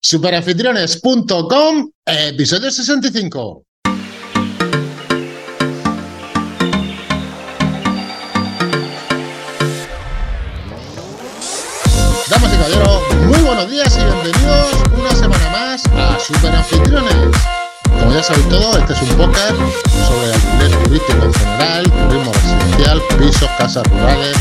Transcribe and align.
Superanfitriones.com, 0.00 1.90
episodio 2.06 2.70
65. 2.70 3.64
Damas 12.30 12.52
y 12.52 12.56
caballeros, 12.56 13.02
muy 13.26 13.40
buenos 13.40 13.68
días 13.68 13.98
y 13.98 14.04
bienvenidos 14.04 14.68
una 14.96 15.10
semana 15.10 15.50
más 15.50 15.84
a 15.86 16.18
Superanfitriones. 16.20 17.36
Como 17.98 18.12
ya 18.12 18.22
sabéis 18.22 18.48
todos, 18.48 18.76
este 18.76 18.92
es 18.92 19.02
un 19.02 19.08
podcast 19.16 19.56
sobre 20.06 20.32
alquiler 20.32 20.82
turístico 20.84 21.24
en 21.24 21.34
general, 21.34 21.90
turismo 21.90 22.32
residencial, 22.32 23.02
pisos, 23.18 23.50
casas 23.58 23.82
rurales, 23.90 24.36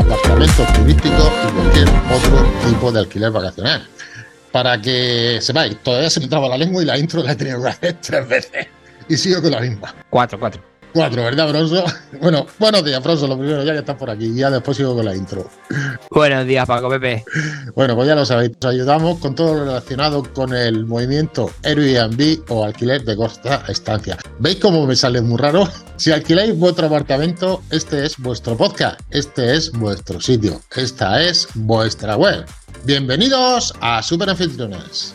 apartamentos 0.00 0.72
turísticos 0.72 1.30
y 1.48 1.52
cualquier 1.52 1.88
otro 1.88 2.70
tipo 2.70 2.92
de 2.92 3.00
alquiler 3.00 3.30
vacacional. 3.30 3.86
Para 4.52 4.80
que 4.80 5.38
sepáis, 5.40 5.82
todavía 5.82 6.10
se 6.10 6.20
me 6.20 6.28
traba 6.28 6.48
la 6.48 6.58
lengua 6.58 6.82
y 6.82 6.86
la 6.86 6.98
intro 6.98 7.22
la 7.22 7.32
he 7.32 7.36
tenido 7.36 7.62
que 7.62 7.68
hacer 7.68 7.96
tres 8.00 8.28
veces. 8.28 8.66
Y 9.08 9.16
sigo 9.16 9.40
con 9.42 9.50
la 9.50 9.60
misma. 9.60 9.94
Cuatro, 10.10 10.38
cuatro. 10.38 10.71
Cuatro, 10.92 11.24
¿verdad, 11.24 11.48
Bronzo? 11.48 11.84
Bueno, 12.20 12.46
buenos 12.58 12.84
días, 12.84 13.02
Bronzo, 13.02 13.26
lo 13.26 13.36
primero, 13.38 13.64
ya 13.64 13.72
que 13.72 13.78
estás 13.78 13.96
por 13.96 14.10
aquí. 14.10 14.26
Y 14.26 14.36
ya 14.36 14.50
después 14.50 14.76
sigo 14.76 14.94
con 14.94 15.04
la 15.04 15.16
intro. 15.16 15.50
Buenos 16.10 16.46
días, 16.46 16.66
Paco 16.66 16.88
Pepe. 16.88 17.24
Bueno, 17.74 17.96
pues 17.96 18.06
ya 18.06 18.14
lo 18.14 18.24
sabéis, 18.24 18.52
os 18.60 18.66
ayudamos 18.70 19.18
con 19.18 19.34
todo 19.34 19.54
lo 19.54 19.64
relacionado 19.64 20.22
con 20.32 20.54
el 20.54 20.84
movimiento 20.84 21.50
Airbnb 21.64 22.44
o 22.48 22.64
alquiler 22.64 23.02
de 23.04 23.16
costa 23.16 23.64
a 23.66 23.72
estancia. 23.72 24.18
¿Veis 24.38 24.56
cómo 24.56 24.86
me 24.86 24.94
sale 24.94 25.20
muy 25.20 25.38
raro? 25.38 25.68
Si 25.96 26.10
alquiláis 26.10 26.58
vuestro 26.58 26.86
apartamento, 26.86 27.62
este 27.70 28.04
es 28.04 28.18
vuestro 28.18 28.56
podcast, 28.56 28.98
este 29.10 29.54
es 29.54 29.70
vuestro 29.70 30.20
sitio, 30.20 30.60
esta 30.74 31.22
es 31.22 31.46
vuestra 31.54 32.16
web. 32.16 32.44
Bienvenidos 32.84 33.72
a 33.80 34.02
Super 34.02 34.30
Anfitriones. 34.30 35.14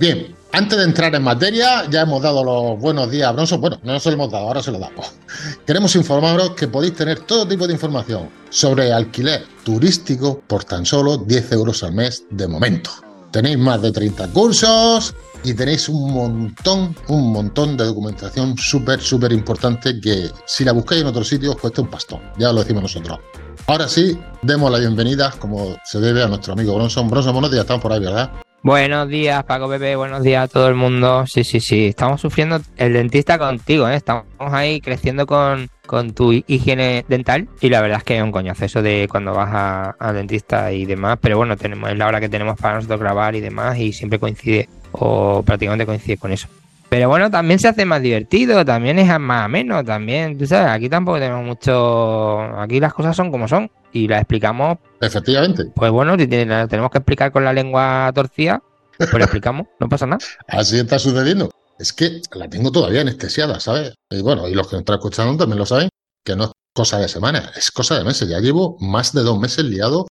Bien, 0.00 0.34
antes 0.52 0.78
de 0.78 0.84
entrar 0.84 1.14
en 1.14 1.22
materia, 1.22 1.88
ya 1.90 2.02
hemos 2.02 2.22
dado 2.22 2.44
los 2.44 2.78
buenos 2.78 3.10
días 3.10 3.28
a 3.28 3.32
Bronson. 3.32 3.60
Bueno, 3.60 3.80
no 3.82 3.98
se 3.98 4.10
lo 4.10 4.14
hemos 4.14 4.30
dado, 4.30 4.46
ahora 4.46 4.62
se 4.62 4.70
lo 4.70 4.78
damos. 4.78 5.12
Queremos 5.66 5.96
informaros 5.96 6.50
que 6.50 6.68
podéis 6.68 6.94
tener 6.94 7.20
todo 7.20 7.48
tipo 7.48 7.66
de 7.66 7.72
información 7.72 8.28
sobre 8.50 8.92
alquiler 8.92 9.44
turístico 9.64 10.42
por 10.46 10.64
tan 10.64 10.84
solo 10.84 11.16
10 11.16 11.52
euros 11.52 11.82
al 11.82 11.94
mes 11.94 12.24
de 12.30 12.46
momento. 12.46 12.90
Tenéis 13.30 13.58
más 13.58 13.80
de 13.80 13.92
30 13.92 14.28
cursos 14.28 15.14
y 15.42 15.54
tenéis 15.54 15.88
un 15.88 16.12
montón, 16.12 16.94
un 17.08 17.32
montón 17.32 17.76
de 17.78 17.84
documentación 17.84 18.56
súper, 18.58 19.00
súper 19.00 19.32
importante 19.32 19.98
que 20.00 20.30
si 20.46 20.64
la 20.64 20.72
buscáis 20.72 21.00
en 21.00 21.06
otro 21.06 21.24
sitio 21.24 21.52
os 21.52 21.56
cuesta 21.58 21.80
un 21.80 21.88
pastón. 21.88 22.20
Ya 22.38 22.52
lo 22.52 22.60
decimos 22.60 22.82
nosotros. 22.82 23.18
Ahora 23.66 23.88
sí, 23.88 24.18
demos 24.42 24.70
la 24.70 24.78
bienvenida, 24.78 25.32
como 25.38 25.76
se 25.84 25.98
debe, 25.98 26.22
a 26.22 26.28
nuestro 26.28 26.52
amigo 26.52 26.74
Bronson. 26.74 27.08
Bronson, 27.08 27.32
buenos 27.32 27.50
días, 27.50 27.62
estamos 27.62 27.82
por 27.82 27.92
ahí, 27.92 28.00
¿verdad? 28.00 28.30
Buenos 28.64 29.08
días, 29.08 29.42
Paco 29.42 29.68
Pepe, 29.68 29.96
buenos 29.96 30.22
días 30.22 30.44
a 30.44 30.46
todo 30.46 30.68
el 30.68 30.76
mundo. 30.76 31.26
Sí, 31.26 31.42
sí, 31.42 31.58
sí, 31.58 31.86
estamos 31.86 32.20
sufriendo 32.20 32.60
el 32.76 32.92
dentista 32.92 33.36
contigo, 33.36 33.88
¿eh? 33.88 33.96
Estamos 33.96 34.24
ahí 34.38 34.80
creciendo 34.80 35.26
con, 35.26 35.68
con 35.84 36.14
tu 36.14 36.30
higiene 36.32 37.04
dental 37.08 37.48
y 37.60 37.70
la 37.70 37.80
verdad 37.80 37.98
es 37.98 38.04
que 38.04 38.18
es 38.18 38.22
un 38.22 38.30
coñazo 38.30 38.64
eso 38.64 38.80
de 38.80 39.08
cuando 39.10 39.34
vas 39.34 39.96
al 39.98 40.14
dentista 40.14 40.70
y 40.70 40.84
demás, 40.86 41.18
pero 41.20 41.36
bueno, 41.36 41.56
tenemos 41.56 41.90
es 41.90 41.98
la 41.98 42.06
hora 42.06 42.20
que 42.20 42.28
tenemos 42.28 42.56
para 42.56 42.76
nosotros 42.76 43.00
grabar 43.00 43.34
y 43.34 43.40
demás 43.40 43.78
y 43.78 43.92
siempre 43.92 44.20
coincide 44.20 44.68
o 44.92 45.42
prácticamente 45.42 45.84
coincide 45.84 46.16
con 46.16 46.30
eso. 46.30 46.46
Pero 46.92 47.08
bueno, 47.08 47.30
también 47.30 47.58
se 47.58 47.68
hace 47.68 47.86
más 47.86 48.02
divertido, 48.02 48.66
también 48.66 48.98
es 48.98 49.18
más 49.18 49.46
ameno, 49.46 49.82
también, 49.82 50.36
tú 50.36 50.46
sabes, 50.46 50.72
aquí 50.72 50.90
tampoco 50.90 51.18
tenemos 51.18 51.42
mucho, 51.42 52.38
aquí 52.60 52.80
las 52.80 52.92
cosas 52.92 53.16
son 53.16 53.30
como 53.30 53.48
son 53.48 53.70
y 53.94 54.06
las 54.06 54.20
explicamos. 54.20 54.76
Efectivamente. 55.00 55.72
Pues 55.74 55.90
bueno, 55.90 56.18
si 56.18 56.26
tenemos 56.26 56.90
que 56.90 56.98
explicar 56.98 57.32
con 57.32 57.46
la 57.46 57.54
lengua 57.54 58.12
torcida, 58.14 58.62
pues 58.98 59.10
lo 59.10 59.20
explicamos, 59.20 59.68
no 59.80 59.88
pasa 59.88 60.04
nada. 60.04 60.18
Así 60.48 60.78
está 60.80 60.98
sucediendo. 60.98 61.48
Es 61.78 61.94
que 61.94 62.20
la 62.34 62.50
tengo 62.50 62.70
todavía 62.70 63.00
anestesiada, 63.00 63.58
¿sabes? 63.58 63.94
Y 64.10 64.20
bueno, 64.20 64.46
y 64.46 64.52
los 64.52 64.68
que 64.68 64.76
me 64.76 64.80
están 64.80 64.96
escuchando 64.96 65.38
también 65.38 65.60
lo 65.60 65.64
saben, 65.64 65.88
que 66.22 66.36
no 66.36 66.44
es 66.44 66.50
cosa 66.74 66.98
de 66.98 67.08
semana, 67.08 67.52
es 67.56 67.70
cosa 67.70 67.96
de 67.96 68.04
meses. 68.04 68.28
Ya 68.28 68.38
llevo 68.38 68.76
más 68.80 69.14
de 69.14 69.22
dos 69.22 69.38
meses 69.38 69.64
liado. 69.64 70.08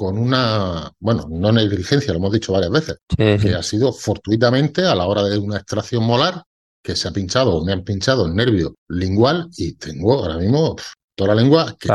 Con 0.00 0.16
una, 0.16 0.90
bueno, 0.98 1.26
no 1.28 1.52
negligencia, 1.52 2.10
lo 2.14 2.20
hemos 2.20 2.32
dicho 2.32 2.54
varias 2.54 2.70
veces, 2.70 2.96
Sí, 3.18 3.38
sí. 3.38 3.48
que 3.48 3.54
ha 3.54 3.62
sido 3.62 3.92
fortuitamente 3.92 4.86
a 4.86 4.94
la 4.94 5.04
hora 5.04 5.24
de 5.24 5.36
una 5.36 5.58
extracción 5.58 6.04
molar 6.04 6.42
que 6.82 6.96
se 6.96 7.06
ha 7.06 7.10
pinchado 7.10 7.56
o 7.56 7.62
me 7.66 7.74
han 7.74 7.84
pinchado 7.84 8.24
el 8.24 8.34
nervio 8.34 8.76
lingual 8.88 9.50
y 9.58 9.74
tengo 9.74 10.14
ahora 10.14 10.38
mismo 10.38 10.74
toda 11.14 11.34
la 11.34 11.42
lengua 11.42 11.76
que 11.78 11.88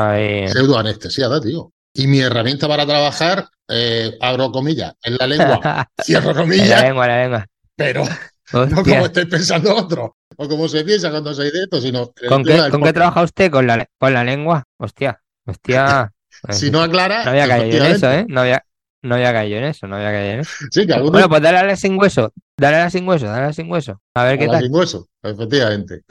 pseudo 0.52 0.78
anestesiada, 0.78 1.42
tío. 1.42 1.72
Y 1.96 2.06
mi 2.06 2.20
herramienta 2.20 2.68
para 2.68 2.86
trabajar, 2.86 3.48
eh, 3.70 4.16
abro 4.22 4.52
comillas, 4.52 4.94
en 5.02 5.18
la 5.18 5.26
lengua, 5.26 5.90
cierro 6.04 6.30
En 6.30 6.36
la 6.36 6.42
comillas, 6.44 6.82
lengua, 6.84 7.06
en 7.06 7.12
la 7.12 7.22
lengua. 7.24 7.48
pero 7.76 8.04
no 8.54 8.84
como 8.84 9.06
estáis 9.08 9.26
pensando 9.26 9.76
otros, 9.76 10.12
o 10.38 10.48
como 10.48 10.68
se 10.68 10.84
piensa 10.84 11.10
cuando 11.10 11.34
se 11.34 11.46
dice 11.46 11.64
esto, 11.64 11.82
sino 11.82 12.12
¿Con 12.30 12.44
qué, 12.44 12.70
¿Con 12.70 12.84
qué 12.84 12.94
trabaja 12.94 13.24
usted? 13.24 13.50
¿Con 13.50 13.66
la, 13.66 13.84
con 13.98 14.14
la 14.14 14.24
lengua? 14.24 14.64
Hostia, 14.78 15.20
hostia. 15.48 16.14
Si 16.54 16.72
no 16.72 16.82
aclara, 16.82 17.24
No 17.24 17.32
había 17.32 17.48
caído 17.48 17.86
en 17.86 17.92
eso. 17.92 18.12
¿eh? 18.12 18.26
No 18.28 18.42
había, 18.42 18.64
no 19.04 19.16
había 19.16 19.34
caído 19.34 19.58
en 19.60 19.64
eso, 19.66 19.88
no 19.88 19.96
había 19.96 20.12
caído 20.12 20.34
en 20.34 20.40
eso. 20.42 20.52
Sí, 20.72 20.86
que 20.86 20.94
algunos 20.94 21.14
Bueno, 21.14 21.30
pues 21.30 21.42
dale 21.42 21.58
a 21.58 21.64
la 21.64 21.76
sin 21.76 22.00
hueso. 22.00 22.32
Dale 22.58 22.78
a 22.78 22.80
la 22.86 22.90
sin 22.90 23.08
hueso, 23.08 23.26
dale 23.26 23.44
a 23.44 23.48
la 23.48 23.54
sin 23.54 23.72
hueso. 23.72 24.02
A 24.16 24.24
ver 24.24 24.38
qué 24.38 24.46
a 24.46 24.48
la 24.48 24.54
tal. 24.54 24.64
sin 24.64 24.76
hueso, 24.76 25.08
efectivamente. 25.24 26.02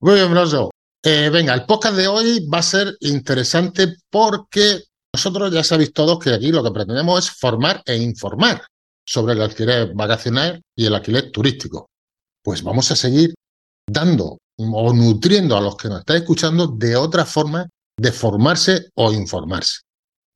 Muy 0.00 0.14
bien, 0.14 0.30
Broso. 0.30 0.70
Eh, 1.02 1.30
venga, 1.32 1.54
el 1.54 1.64
podcast 1.64 1.96
de 1.96 2.08
hoy 2.08 2.46
va 2.46 2.58
a 2.58 2.62
ser 2.62 2.94
interesante 3.00 3.96
porque 4.10 4.82
nosotros 5.14 5.52
ya 5.52 5.64
sabéis 5.64 5.92
todos 5.92 6.18
que 6.18 6.34
aquí 6.34 6.52
lo 6.52 6.62
que 6.62 6.70
pretendemos 6.70 7.24
es 7.24 7.30
formar 7.30 7.82
e 7.86 7.96
informar 7.96 8.62
sobre 9.04 9.32
el 9.32 9.42
alquiler 9.42 9.92
vacacional 9.94 10.60
y 10.76 10.86
el 10.86 10.94
alquiler 10.94 11.30
turístico. 11.30 11.88
Pues 12.42 12.62
vamos 12.62 12.90
a 12.90 12.96
seguir 12.96 13.34
dando 13.88 14.38
o 14.58 14.92
nutriendo 14.92 15.56
a 15.56 15.60
los 15.60 15.76
que 15.76 15.88
nos 15.88 16.00
estáis 16.00 16.20
escuchando 16.20 16.66
de 16.66 16.96
otra 16.96 17.24
forma 17.24 17.66
de 18.00 18.12
formarse 18.12 18.88
o 18.94 19.12
informarse. 19.12 19.80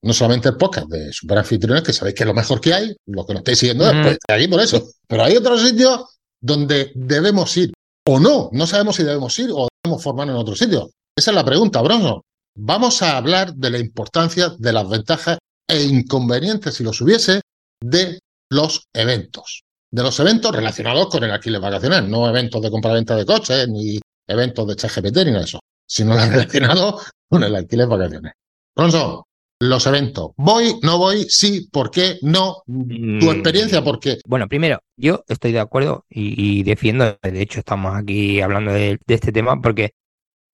No 0.02 0.12
solamente 0.12 0.50
el 0.50 0.56
podcast 0.56 0.86
de 0.88 1.10
Super 1.14 1.38
Anfitriones, 1.38 1.82
que 1.82 1.94
sabéis 1.94 2.14
que 2.14 2.24
es 2.24 2.26
lo 2.26 2.34
mejor 2.34 2.60
que 2.60 2.74
hay, 2.74 2.94
los 3.06 3.26
que 3.26 3.32
nos 3.32 3.40
estáis 3.40 3.58
siguiendo 3.58 3.86
después, 3.86 4.18
aquí 4.28 4.48
por 4.48 4.60
eso. 4.60 4.86
Pero 5.08 5.24
hay 5.24 5.34
otros 5.34 5.62
sitios 5.62 6.18
donde 6.42 6.92
debemos 6.94 7.56
ir 7.56 7.72
o 8.06 8.20
no. 8.20 8.50
No 8.52 8.66
sabemos 8.66 8.96
si 8.96 9.02
debemos 9.02 9.38
ir 9.38 9.50
o 9.50 9.68
debemos 9.82 10.02
formarnos 10.02 10.34
en 10.34 10.42
otro 10.42 10.54
sitio. 10.54 10.90
Esa 11.16 11.30
es 11.30 11.34
la 11.34 11.44
pregunta, 11.44 11.80
Bronzo. 11.80 12.22
Vamos 12.54 13.00
a 13.00 13.16
hablar 13.16 13.54
de 13.54 13.70
la 13.70 13.78
importancia 13.78 14.50
de 14.58 14.72
las 14.72 14.86
ventajas 14.86 15.38
e 15.66 15.82
inconvenientes, 15.84 16.74
si 16.74 16.84
los 16.84 17.00
hubiese, 17.00 17.40
de 17.82 18.18
los 18.50 18.84
eventos. 18.92 19.62
De 19.90 20.02
los 20.02 20.20
eventos 20.20 20.54
relacionados 20.54 21.08
con 21.08 21.24
el 21.24 21.30
alquiler 21.30 21.62
vacacional, 21.62 22.10
no 22.10 22.28
eventos 22.28 22.60
de 22.60 22.70
compraventa 22.70 23.16
de 23.16 23.24
coches, 23.24 23.66
ni 23.68 23.98
eventos 24.28 24.66
de 24.68 24.76
ChatGPT, 24.76 25.16
ni 25.16 25.24
nada 25.30 25.38
de 25.38 25.44
eso, 25.46 25.60
sino 25.88 26.14
relacionados 26.28 27.06
con 27.34 27.44
el 27.44 27.54
alquiler 27.56 27.86
vacacional. 27.88 28.32
Bronzo, 28.76 29.26
los 29.60 29.86
eventos. 29.86 30.32
¿Voy, 30.36 30.74
no 30.82 30.98
voy? 30.98 31.24
Sí, 31.28 31.68
¿por 31.70 31.90
qué? 31.90 32.18
No. 32.22 32.62
Tu 32.66 32.72
Mm. 32.72 33.30
experiencia, 33.30 33.82
¿por 33.82 34.00
qué? 34.00 34.18
Bueno, 34.26 34.48
primero, 34.48 34.80
yo 34.96 35.24
estoy 35.28 35.52
de 35.52 35.60
acuerdo 35.60 36.04
y, 36.08 36.60
y 36.60 36.62
defiendo, 36.62 37.18
de 37.22 37.40
hecho 37.42 37.60
estamos 37.60 37.94
aquí 37.94 38.40
hablando 38.40 38.72
de, 38.72 38.98
de 39.06 39.14
este 39.14 39.32
tema 39.32 39.60
porque 39.60 39.92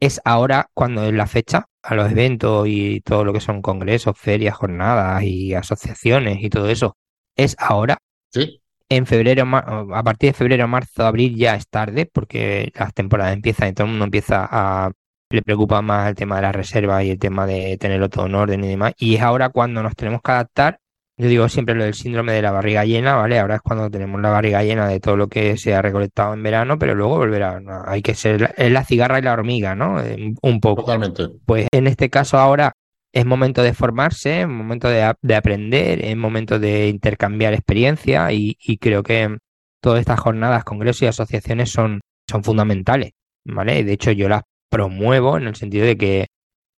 es 0.01 0.21
ahora 0.25 0.71
cuando 0.75 1.05
es 1.05 1.13
la 1.15 1.27
fecha 1.27 1.67
a 1.83 1.95
los 1.95 2.11
eventos 2.11 2.67
y 2.69 3.01
todo 3.03 3.25
lo 3.25 3.33
que 3.33 3.41
son 3.41 3.62
congresos, 3.62 4.19
ferias, 4.19 4.57
jornadas 4.57 5.23
y 5.25 5.55
asociaciones 5.55 6.39
y 6.43 6.51
todo 6.51 6.69
eso, 6.71 6.97
es 7.37 7.57
ahora. 7.59 7.99
Sí, 8.33 8.61
En 8.89 9.07
febrero, 9.07 9.45
a 9.55 10.03
partir 10.03 10.31
de 10.31 10.35
febrero, 10.35 10.67
marzo, 10.69 11.05
abril 11.07 11.37
ya 11.37 11.55
es 11.57 11.69
tarde 11.69 12.07
porque 12.07 12.73
las 12.75 12.93
temporadas 12.95 13.35
empiezan 13.35 13.69
y 13.69 13.73
todo 13.75 13.87
el 13.87 13.91
mundo 13.93 14.05
empieza 14.07 14.47
a... 14.51 14.91
Le 15.31 15.43
preocupa 15.43 15.81
más 15.81 16.09
el 16.09 16.15
tema 16.17 16.37
de 16.37 16.43
las 16.43 16.55
reservas 16.55 17.05
y 17.05 17.11
el 17.11 17.19
tema 17.19 17.47
de 17.47 17.77
tenerlo 17.79 18.09
todo 18.09 18.27
en 18.27 18.35
orden 18.35 18.65
y 18.65 18.69
demás. 18.69 18.93
Y 18.99 19.15
es 19.15 19.23
ahora 19.23 19.49
cuando 19.51 19.83
nos 19.83 19.95
tenemos 19.95 20.21
que 20.23 20.33
adaptar. 20.33 20.79
Yo 21.17 21.29
digo 21.29 21.49
siempre 21.51 21.75
lo 21.75 21.85
del 21.85 21.95
síndrome 21.95 22.33
de 22.33 22.41
la 22.43 22.51
barriga 22.51 22.85
llena, 22.85 23.15
¿vale? 23.15 23.39
Ahora 23.39 23.57
es 23.57 23.61
cuando 23.61 23.91
tenemos 23.91 24.21
la 24.23 24.31
barriga 24.31 24.62
llena 24.65 24.88
de 24.88 25.00
todo 25.00 25.17
lo 25.19 25.29
que 25.29 25.56
se 25.59 25.75
ha 25.75 25.82
recolectado 25.82 26.32
en 26.35 26.43
verano, 26.43 26.79
pero 26.79 26.94
luego 26.94 27.19
volverá. 27.19 27.61
¿no? 27.61 27.82
Hay 27.87 28.00
que 28.03 28.15
ser, 28.15 28.41
la- 28.41 28.55
es 28.56 28.73
la 28.73 28.85
cigarra 28.85 29.19
y 29.19 29.23
la 29.23 29.35
hormiga, 29.35 29.75
¿no? 29.75 30.00
Eh, 30.03 30.32
Un 30.43 30.61
poco. 30.61 30.82
totalmente. 30.82 31.29
Pues 31.44 31.69
en 31.73 31.87
este 31.87 32.09
caso 32.09 32.38
ahora 32.38 32.73
es 33.12 33.26
momento 33.26 33.62
de 33.62 33.75
formarse, 33.75 34.41
es 34.41 34.49
momento 34.49 34.88
de, 34.88 35.12
de 35.21 35.35
aprender, 35.37 36.03
es 36.05 36.17
momento 36.17 36.59
de 36.59 36.88
intercambiar 36.88 37.53
experiencia 37.53 38.33
y, 38.33 38.56
y 38.59 38.79
creo 38.79 39.03
que 39.03 39.37
todas 39.83 40.00
estas 40.00 40.19
jornadas, 40.19 40.65
congresos 40.65 41.03
y 41.03 41.06
asociaciones 41.06 41.71
son, 41.71 42.00
son 42.29 42.43
fundamentales, 42.43 43.11
¿vale? 43.44 43.85
De 43.85 43.93
hecho 43.93 44.11
yo 44.12 44.29
las 44.29 44.43
promuevo 44.70 45.37
en 45.37 45.46
el 45.49 45.56
sentido 45.56 45.84
de 45.87 45.96
que, 45.96 46.26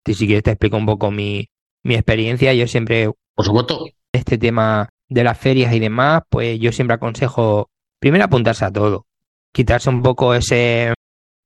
si 0.05 0.25
quieres 0.25 0.43
te 0.43 0.51
explico 0.51 0.77
un 0.77 0.85
poco 0.85 1.11
mi, 1.11 1.47
mi 1.83 1.95
experiencia, 1.95 2.53
yo 2.53 2.67
siempre 2.67 3.09
Por 3.35 3.45
supuesto, 3.45 3.85
este 4.11 4.37
tema 4.37 4.89
de 5.09 5.23
las 5.23 5.37
ferias 5.37 5.73
y 5.73 5.79
demás, 5.79 6.23
pues 6.29 6.59
yo 6.59 6.71
siempre 6.71 6.95
aconsejo 6.95 7.69
primero 7.99 8.25
apuntarse 8.25 8.65
a 8.65 8.71
todo, 8.71 9.05
quitarse 9.53 9.89
un 9.89 10.01
poco 10.01 10.33
ese, 10.35 10.93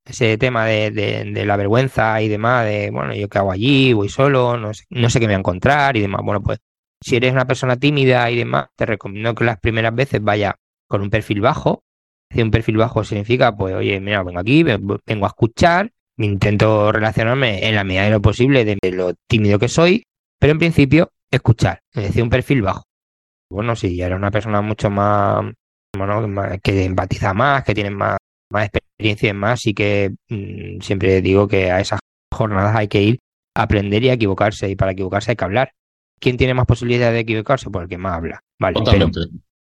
ese 0.06 0.38
tema 0.38 0.66
de, 0.66 0.92
de- 0.92 1.26
de 1.32 1.46
la 1.46 1.58
vergüenza 1.58 2.22
y 2.22 2.30
demás, 2.30 2.66
de, 2.66 2.90
bueno, 2.92 3.14
yo 3.14 3.28
qué 3.30 3.38
hago 3.38 3.52
allí, 3.52 3.94
voy 3.94 4.10
solo, 4.10 4.58
no 4.58 4.74
sé, 4.74 4.86
no 4.90 5.10
sé 5.10 5.20
qué 5.20 5.28
me 5.28 5.34
voy 5.34 5.38
a 5.38 5.40
encontrar 5.40 5.98
y 5.98 6.02
demás. 6.02 6.22
Bueno, 6.24 6.42
pues 6.42 6.60
si 7.04 7.16
eres 7.18 7.34
una 7.34 7.46
persona 7.46 7.76
tímida 7.78 8.30
y 8.32 8.38
demás, 8.38 8.68
te 8.76 8.86
recomiendo 8.86 9.36
que 9.36 9.44
las 9.44 9.60
primeras 9.60 9.94
veces 9.94 10.22
vaya 10.24 10.56
con 10.88 11.02
un 11.02 11.10
perfil 11.10 11.42
bajo. 11.42 11.84
Si 12.34 12.42
un 12.42 12.52
perfil 12.52 12.78
bajo 12.78 13.04
significa, 13.04 13.56
pues, 13.56 13.76
oye, 13.76 14.00
mira, 14.02 14.24
vengo 14.24 14.40
aquí, 14.40 14.64
vengo 14.64 15.26
a 15.26 15.28
escuchar, 15.28 15.92
intento 16.26 16.92
relacionarme 16.92 17.68
en 17.68 17.76
la 17.76 17.84
medida 17.84 18.04
de 18.04 18.12
lo 18.12 18.22
posible 18.22 18.66
de 18.66 18.92
lo 18.92 19.14
tímido 19.28 19.60
que 19.60 19.68
soy, 19.68 20.04
pero 20.40 20.52
en 20.52 20.60
principio 20.60 21.10
escuchar, 21.32 21.82
es 21.94 22.04
decir, 22.04 22.24
un 22.24 22.30
perfil 22.30 22.62
bajo. 22.62 22.84
Bueno, 23.50 23.76
si 23.76 24.02
eres 24.02 24.18
una 24.18 24.32
persona 24.32 24.62
mucho 24.62 24.90
más, 24.90 25.46
bueno, 25.96 26.60
que 26.62 26.84
empatiza 26.84 27.34
más, 27.34 27.64
que 27.64 27.74
tiene 27.74 27.92
más, 27.92 28.18
más 28.52 28.70
experiencia 28.70 29.30
y 29.30 29.34
más, 29.34 29.66
y 29.66 29.74
que 29.74 30.16
mm, 30.30 30.82
siempre 30.82 31.22
digo 31.22 31.48
que 31.48 31.72
a 31.72 31.80
esas 31.80 32.00
jornadas 32.34 32.76
hay 32.76 32.88
que 32.88 33.02
ir 33.02 33.20
a 33.56 33.64
aprender 33.64 34.04
y 34.04 34.10
a 34.10 34.14
equivocarse, 34.14 34.70
y 34.70 34.76
para 34.76 34.92
equivocarse 34.92 35.32
hay 35.32 35.38
que 35.38 35.46
hablar. 35.46 35.72
¿Quién 36.20 36.36
tiene 36.36 36.54
más 36.54 36.66
posibilidades 36.66 37.14
de 37.14 37.20
equivocarse? 37.22 37.70
Pues 37.70 37.84
el 37.84 37.90
que 37.90 37.98
más 37.98 38.18
habla. 38.18 38.42
Vale, 38.60 38.80
pero, 38.92 39.10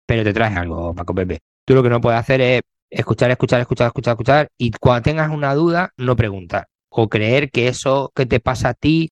pero, 0.08 0.24
te 0.24 0.34
traes 0.34 0.56
algo, 0.56 0.96
Paco 0.96 1.14
Pepe. 1.14 1.40
Tú 1.66 1.76
lo 1.76 1.84
que 1.84 1.90
no 1.90 2.00
puedes 2.00 2.20
hacer 2.20 2.42
es 2.42 2.62
escuchar, 2.90 3.32
escuchar, 3.32 3.62
escuchar, 3.62 3.88
escuchar, 3.88 4.14
escuchar, 4.14 4.50
y 4.58 4.72
cuando 4.72 5.04
tengas 5.04 5.32
una 5.32 5.54
duda, 5.54 5.92
no 5.98 6.16
preguntar. 6.16 6.68
O 6.90 7.10
creer 7.10 7.52
que 7.52 7.68
eso 7.68 8.12
que 8.16 8.26
te 8.26 8.40
pasa 8.40 8.70
a 8.70 8.74
ti 8.74 9.12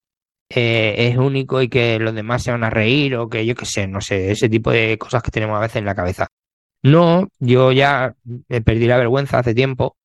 eh, 0.49 0.95
es 0.97 1.17
único 1.17 1.61
y 1.61 1.69
que 1.69 1.99
los 1.99 2.13
demás 2.13 2.43
se 2.43 2.51
van 2.51 2.63
a 2.63 2.69
reír, 2.69 3.15
o 3.15 3.29
que 3.29 3.45
yo 3.45 3.55
qué 3.55 3.65
sé, 3.65 3.87
no 3.87 4.01
sé, 4.01 4.31
ese 4.31 4.49
tipo 4.49 4.71
de 4.71 4.97
cosas 4.97 5.21
que 5.21 5.31
tenemos 5.31 5.57
a 5.57 5.61
veces 5.61 5.77
en 5.77 5.85
la 5.85 5.95
cabeza. 5.95 6.27
No, 6.83 7.29
yo 7.39 7.71
ya 7.71 8.13
perdí 8.65 8.87
la 8.87 8.97
vergüenza 8.97 9.39
hace 9.39 9.53
tiempo. 9.53 9.95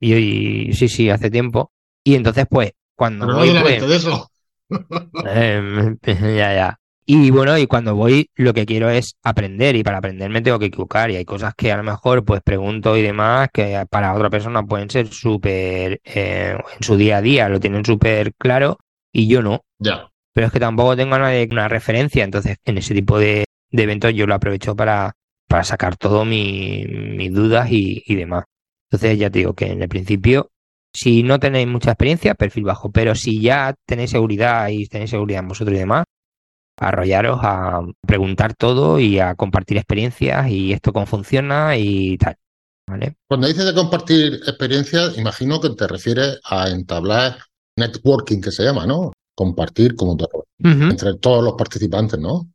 Y, 0.00 0.72
sí, 0.74 0.88
sí, 0.88 1.10
hace 1.10 1.30
tiempo. 1.30 1.72
Y 2.04 2.14
entonces, 2.14 2.46
pues, 2.48 2.72
cuando 2.94 3.26
voy, 3.26 3.50
pues, 3.60 3.88
de 3.88 3.96
eso. 3.96 4.30
Em, 5.24 5.98
ya, 6.04 6.54
ya. 6.54 6.80
Y 7.10 7.30
bueno, 7.30 7.56
y 7.56 7.66
cuando 7.66 7.94
voy, 7.96 8.28
lo 8.36 8.52
que 8.52 8.66
quiero 8.66 8.90
es 8.90 9.16
aprender, 9.22 9.74
y 9.76 9.82
para 9.82 9.96
aprender 9.96 10.28
me 10.28 10.42
tengo 10.42 10.58
que 10.58 10.66
equivocar, 10.66 11.10
y 11.10 11.16
hay 11.16 11.24
cosas 11.24 11.54
que 11.56 11.72
a 11.72 11.78
lo 11.78 11.82
mejor 11.82 12.22
pues 12.22 12.42
pregunto 12.42 12.98
y 12.98 13.02
demás, 13.02 13.48
que 13.50 13.82
para 13.88 14.12
otra 14.12 14.28
persona 14.28 14.62
pueden 14.62 14.90
ser 14.90 15.06
súper, 15.08 16.02
eh, 16.04 16.54
en 16.54 16.82
su 16.82 16.98
día 16.98 17.16
a 17.16 17.22
día 17.22 17.48
lo 17.48 17.60
tienen 17.60 17.82
súper 17.82 18.34
claro, 18.34 18.76
y 19.10 19.26
yo 19.26 19.40
no. 19.40 19.62
Ya. 19.78 20.10
Pero 20.34 20.48
es 20.48 20.52
que 20.52 20.60
tampoco 20.60 20.96
tengo 20.96 21.16
una, 21.16 21.30
una 21.50 21.66
referencia, 21.66 22.24
entonces 22.24 22.58
en 22.62 22.76
ese 22.76 22.92
tipo 22.92 23.18
de, 23.18 23.46
eventos 23.70 24.12
yo 24.12 24.26
lo 24.26 24.34
aprovecho 24.34 24.76
para, 24.76 25.14
para 25.48 25.64
sacar 25.64 25.96
todo 25.96 26.26
mis 26.26 27.32
dudas 27.32 27.70
y, 27.70 28.02
y 28.06 28.16
demás. 28.16 28.44
Entonces 28.90 29.18
ya 29.18 29.30
te 29.30 29.38
digo 29.38 29.54
que 29.54 29.72
en 29.72 29.80
el 29.80 29.88
principio 29.88 30.50
si 30.92 31.22
no 31.22 31.38
tenéis 31.38 31.68
mucha 31.68 31.92
experiencia, 31.92 32.34
perfil 32.34 32.64
bajo, 32.64 32.90
pero 32.90 33.14
si 33.14 33.40
ya 33.40 33.74
tenéis 33.86 34.10
seguridad 34.10 34.68
y 34.68 34.86
tenéis 34.86 35.10
seguridad 35.10 35.40
en 35.40 35.48
vosotros 35.48 35.76
y 35.76 35.80
demás, 35.80 36.04
arrollaros 36.78 37.40
a 37.42 37.80
preguntar 38.06 38.54
todo 38.54 38.98
y 38.98 39.18
a 39.18 39.34
compartir 39.34 39.76
experiencias 39.76 40.48
y 40.48 40.72
esto 40.72 40.92
cómo 40.92 41.06
funciona 41.06 41.76
y 41.76 42.16
tal. 42.18 42.36
¿vale? 42.88 43.16
Cuando 43.28 43.46
dices 43.46 43.64
de 43.64 43.74
compartir 43.74 44.34
experiencias, 44.34 45.18
imagino 45.18 45.60
que 45.60 45.70
te 45.70 45.86
refieres 45.86 46.40
a 46.44 46.68
entablar 46.70 47.38
networking, 47.76 48.40
que 48.40 48.50
se 48.50 48.64
llama, 48.64 48.86
¿no? 48.86 49.12
Compartir 49.34 49.94
como 49.94 50.16
entre 50.58 51.14
todos 51.18 51.44
los 51.44 51.54
participantes, 51.54 52.18
¿no? 52.18 52.48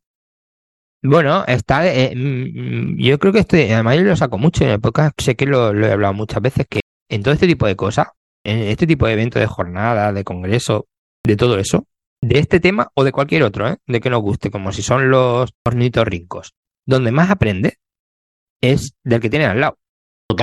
Bueno, 1.01 1.43
está. 1.47 1.85
Eh, 1.85 2.15
mm, 2.15 2.97
yo 2.97 3.19
creo 3.19 3.33
que 3.33 3.39
este, 3.39 3.73
además 3.73 3.97
yo 3.97 4.03
lo 4.03 4.15
saco 4.15 4.37
mucho 4.37 4.63
en 4.63 4.71
el 4.71 4.79
podcast, 4.79 5.19
sé 5.21 5.35
que 5.35 5.45
lo, 5.45 5.73
he 5.73 5.91
hablado 5.91 6.13
muchas 6.13 6.41
veces, 6.41 6.65
que 6.69 6.79
en 7.09 7.23
todo 7.23 7.33
este 7.33 7.47
tipo 7.47 7.67
de 7.67 7.75
cosas, 7.75 8.07
en 8.45 8.59
este 8.59 8.87
tipo 8.87 9.05
de 9.05 9.13
eventos 9.13 9.39
de 9.41 9.47
jornada, 9.47 10.13
de 10.13 10.23
congreso, 10.23 10.87
de 11.25 11.35
todo 11.35 11.59
eso, 11.59 11.85
de 12.23 12.39
este 12.39 12.59
tema 12.59 12.89
o 12.95 13.03
de 13.03 13.11
cualquier 13.11 13.43
otro, 13.43 13.67
¿eh? 13.67 13.77
de 13.85 13.99
que 13.99 14.09
nos 14.09 14.21
guste, 14.21 14.49
como 14.49 14.71
si 14.71 14.81
son 14.81 15.09
los 15.09 15.53
rincos, 15.65 16.53
donde 16.85 17.11
más 17.11 17.29
aprende 17.29 17.77
es 18.61 18.95
del 19.03 19.19
que 19.19 19.29
tiene 19.29 19.45
al 19.45 19.59
lado. 19.59 19.77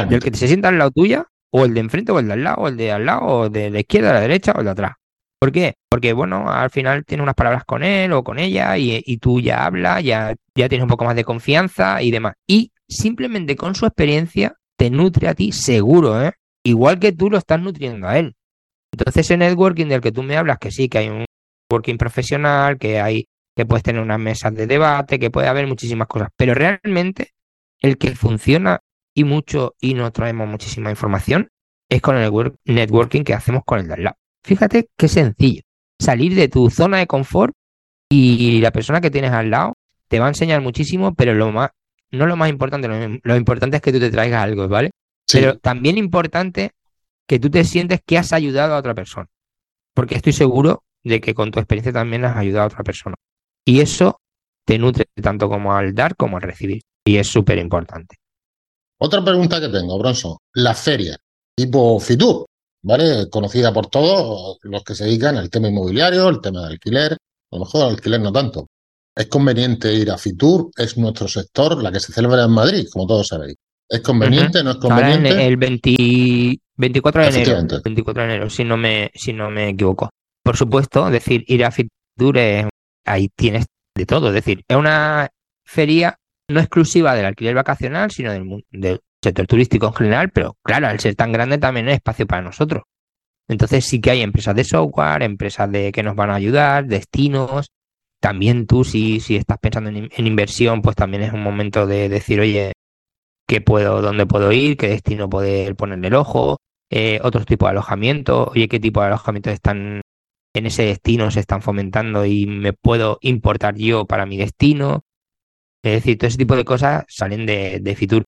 Del 0.09 0.23
que 0.23 0.35
se 0.37 0.47
sienta 0.47 0.69
al 0.69 0.79
lado 0.79 0.91
tuya, 0.91 1.27
o 1.53 1.65
el 1.65 1.75
de 1.75 1.81
enfrente, 1.81 2.12
o 2.12 2.19
el 2.19 2.27
de 2.27 2.35
al 2.35 2.44
lado, 2.44 2.56
o 2.59 2.69
el 2.69 2.77
de 2.77 2.93
al 2.93 3.06
lado, 3.06 3.23
o 3.23 3.49
de 3.49 3.71
la 3.71 3.81
izquierda, 3.81 4.11
a 4.11 4.15
la 4.15 4.21
derecha, 4.21 4.53
o 4.53 4.59
el 4.59 4.67
de 4.67 4.71
atrás. 4.71 4.93
¿Por 5.41 5.53
qué? 5.53 5.77
Porque, 5.91 6.12
bueno, 6.12 6.50
al 6.50 6.69
final 6.69 7.05
tiene 7.06 7.23
unas 7.23 7.35
palabras 7.35 7.65
con 7.65 7.83
él 7.83 8.12
o 8.12 8.23
con 8.23 8.38
ella 8.38 8.76
y, 8.76 9.03
y 9.05 9.17
tú 9.17 9.41
ya 9.41 9.65
hablas, 9.65 10.05
ya, 10.05 10.35
ya 10.55 10.69
tienes 10.69 10.83
un 10.83 10.91
poco 10.91 11.06
más 11.06 11.17
de 11.17 11.25
confianza 11.25 12.03
y 12.03 12.11
demás. 12.11 12.35
Y 12.47 12.73
simplemente 12.87 13.56
con 13.56 13.75
su 13.75 13.87
experiencia 13.87 14.55
te 14.76 14.91
nutre 14.91 15.29
a 15.29 15.35
ti 15.35 15.53
seguro, 15.53 16.23
¿eh? 16.23 16.33
Igual 16.62 16.99
que 16.99 17.12
tú 17.12 17.31
lo 17.31 17.38
estás 17.38 17.59
nutriendo 17.59 18.06
a 18.06 18.19
él. 18.19 18.35
Entonces, 18.93 19.25
ese 19.25 19.38
networking 19.38 19.87
del 19.87 20.03
que 20.03 20.12
tú 20.12 20.23
me 20.23 20.37
hablas, 20.37 20.59
que 20.59 20.71
sí, 20.71 20.91
que 20.91 20.99
hay 20.99 21.09
un 21.09 21.25
working 21.70 21.99
profesional, 21.99 22.78
que 22.78 23.00
hay, 23.00 23.28
que 23.56 23.67
puedes 23.67 23.82
tener 23.82 24.02
unas 24.02 24.19
mesas 24.19 24.55
de 24.55 24.67
debate, 24.67 25.19
que 25.19 25.31
puede 25.31 25.49
haber 25.49 25.67
muchísimas 25.67 26.08
cosas. 26.08 26.28
Pero 26.37 26.55
realmente 26.55 27.32
el 27.81 27.99
que 27.99 28.14
funciona 28.14 28.81
y 29.14 29.25
mucho 29.25 29.75
y 29.81 29.94
nos 29.94 30.12
traemos 30.12 30.49
muchísima 30.49 30.90
información 30.90 31.49
es 31.88 32.00
con 32.00 32.17
el 32.17 32.31
networking 32.64 33.22
que 33.22 33.34
hacemos 33.34 33.62
con 33.64 33.81
el 33.81 33.88
de 33.88 33.94
al 33.94 34.05
lado. 34.05 34.17
Fíjate 34.44 34.88
qué 34.96 35.08
sencillo. 35.08 35.62
Salir 35.99 36.34
de 36.34 36.49
tu 36.49 36.70
zona 36.70 36.99
de 36.99 37.06
confort 37.06 37.52
y 38.08 38.61
la 38.61 38.70
persona 38.70 39.00
que 39.00 39.11
tienes 39.11 39.32
al 39.32 39.50
lado 39.50 39.75
te 40.08 40.19
va 40.19 40.26
a 40.26 40.28
enseñar 40.28 40.61
muchísimo, 40.61 41.14
pero 41.14 41.34
lo 41.34 41.52
más, 41.52 41.70
no 42.11 42.26
lo 42.26 42.37
más 42.37 42.49
importante, 42.49 42.88
lo, 43.23 43.37
importante 43.37 43.76
es 43.76 43.82
que 43.82 43.93
tú 43.93 44.00
te 44.00 44.11
traigas 44.11 44.43
algo, 44.43 44.66
¿vale? 44.69 44.90
Pero 45.32 45.58
también 45.58 45.99
importante 45.99 46.73
que 47.28 47.38
tú 47.38 47.50
te 47.50 47.64
sientes 47.64 48.00
que 48.05 48.19
has 48.19 48.32
ayudado 48.32 48.75
a 48.75 48.78
otra 48.78 48.94
persona. 48.94 49.28
Porque 49.94 50.16
estoy 50.16 50.32
seguro 50.32 50.82
de 51.05 51.20
que 51.20 51.35
con 51.35 51.50
tu 51.50 51.58
experiencia 51.58 51.93
también 51.93 52.25
has 52.25 52.37
ayudado 52.37 52.64
a 52.64 52.67
otra 52.69 52.85
persona. 52.85 53.17
Y 53.64 53.81
eso 53.81 54.20
te 54.64 54.79
nutre 54.79 55.06
tanto 55.20 55.49
como 55.49 55.75
al 55.75 55.94
dar 55.94 56.17
como 56.17 56.37
al 56.37 56.43
recibir. 56.43 56.82
Y 57.05 57.17
es 57.17 57.26
súper 57.26 57.58
importante. 57.58 58.17
Otra 58.99 59.25
pregunta 59.25 59.61
que 59.61 59.69
tengo, 59.69 59.99
Bronson. 59.99 60.37
La 60.55 60.75
feria, 60.75 61.17
tipo 61.56 61.99
Fitur, 61.99 62.47
¿vale? 62.82 63.29
Conocida 63.31 63.73
por 63.73 63.87
todos 63.87 64.58
los 64.62 64.85
que 64.85 64.94
se 64.94 65.05
dedican 65.05 65.37
al 65.37 65.49
tema 65.49 65.69
inmobiliario, 65.69 66.29
el 66.29 66.41
tema 66.41 66.61
de 66.61 66.67
alquiler, 66.75 67.12
a 67.12 67.56
lo 67.56 67.61
mejor 67.61 67.91
alquiler 67.91 68.20
no 68.20 68.31
tanto. 68.31 68.67
¿Es 69.17 69.26
conveniente 69.26 69.93
ir 69.93 70.11
a 70.11 70.19
Fitur? 70.19 70.70
¿Es 70.76 70.97
nuestro 70.99 71.26
sector 71.26 71.82
la 71.82 71.91
que 71.91 72.00
se 72.00 72.12
celebra 72.12 72.44
en 72.44 72.50
Madrid, 72.50 72.87
como 72.93 73.06
todos 73.06 73.29
sabéis? 73.29 73.56
¿Es 73.88 74.00
conveniente? 74.02 74.62
¿No 74.62 74.73
es 74.73 74.76
conveniente? 74.76 75.47
el 75.47 75.56
24 75.56 77.23
de 77.23 77.29
enero. 77.29 77.81
24 77.82 78.23
de 78.23 78.29
enero, 78.29 78.50
si 78.50 78.62
no 78.62 78.76
me, 78.76 79.11
si 79.14 79.32
no 79.32 79.50
me 79.50 79.70
equivoco 79.70 80.11
por 80.42 80.56
supuesto, 80.56 81.06
es 81.06 81.12
decir, 81.12 81.44
ir 81.46 81.64
a 81.64 81.70
Fitur, 81.70 82.38
ahí 83.04 83.28
tienes 83.37 83.66
de 83.94 84.06
todo. 84.06 84.28
Es 84.28 84.34
decir, 84.34 84.64
es 84.69 84.76
una 84.76 85.28
feria 85.64 86.16
no 86.48 86.60
exclusiva 86.60 87.14
del 87.14 87.26
alquiler 87.26 87.54
vacacional, 87.54 88.10
sino 88.10 88.32
del, 88.32 89.00
sector 89.22 89.46
turístico 89.46 89.87
en 89.88 89.94
general, 89.94 90.30
pero 90.30 90.56
claro, 90.62 90.87
al 90.88 90.99
ser 90.99 91.14
tan 91.14 91.30
grande 91.30 91.59
también 91.59 91.88
es 91.88 91.97
espacio 91.97 92.26
para 92.26 92.42
nosotros. 92.42 92.85
Entonces 93.49 93.85
sí 93.85 94.00
que 94.00 94.12
hay 94.12 94.23
empresas 94.23 94.54
de 94.54 94.64
software, 94.64 95.23
empresas 95.23 95.70
de 95.70 95.92
que 95.92 96.02
nos 96.02 96.16
van 96.16 96.30
a 96.30 96.37
ayudar, 96.37 96.87
destinos. 96.87 97.68
También 98.20 98.66
tú, 98.66 98.85
si, 98.85 99.20
si 99.20 99.37
estás 99.37 99.59
pensando 99.59 99.90
en, 99.90 100.26
inversión, 100.26 100.82
pues 100.82 100.97
también 100.97 101.23
es 101.23 101.32
un 101.32 101.42
momento 101.42 101.87
de 101.87 102.09
decir, 102.09 102.40
oye, 102.40 102.73
¿qué 103.47 103.61
puedo, 103.61 104.02
dónde 104.02 104.26
puedo 104.26 104.52
ir? 104.52 104.76
¿Qué 104.76 104.88
destino 104.88 105.28
poder 105.28 105.76
ponerle 105.76 106.09
el 106.09 106.14
ojo? 106.14 106.59
Eh, 106.90 107.20
otros 107.23 107.47
tipos 107.47 107.66
de 107.66 107.70
alojamiento, 107.73 108.47
oye, 108.54 108.68
¿qué 108.68 108.80
tipo 108.80 109.00
de 109.00 109.09
alojamientos 109.09 109.52
están 109.52 110.00
en 110.54 110.66
ese 110.66 110.85
destino 110.85 111.30
se 111.30 111.40
están 111.40 111.62
fomentando 111.62 112.25
y 112.25 112.47
me 112.47 112.73
puedo 112.73 113.19
importar 113.23 113.76
yo 113.76 114.07
para 114.07 114.26
mi 114.26 114.37
destino. 114.37 115.04
Es 115.83 115.92
decir, 115.92 116.19
todo 116.19 116.28
ese 116.28 116.38
tipo 116.38 116.57
de 116.57 116.64
cosas 116.64 117.04
salen 117.09 117.47
de, 117.47 117.95
Fitur. 117.97 118.25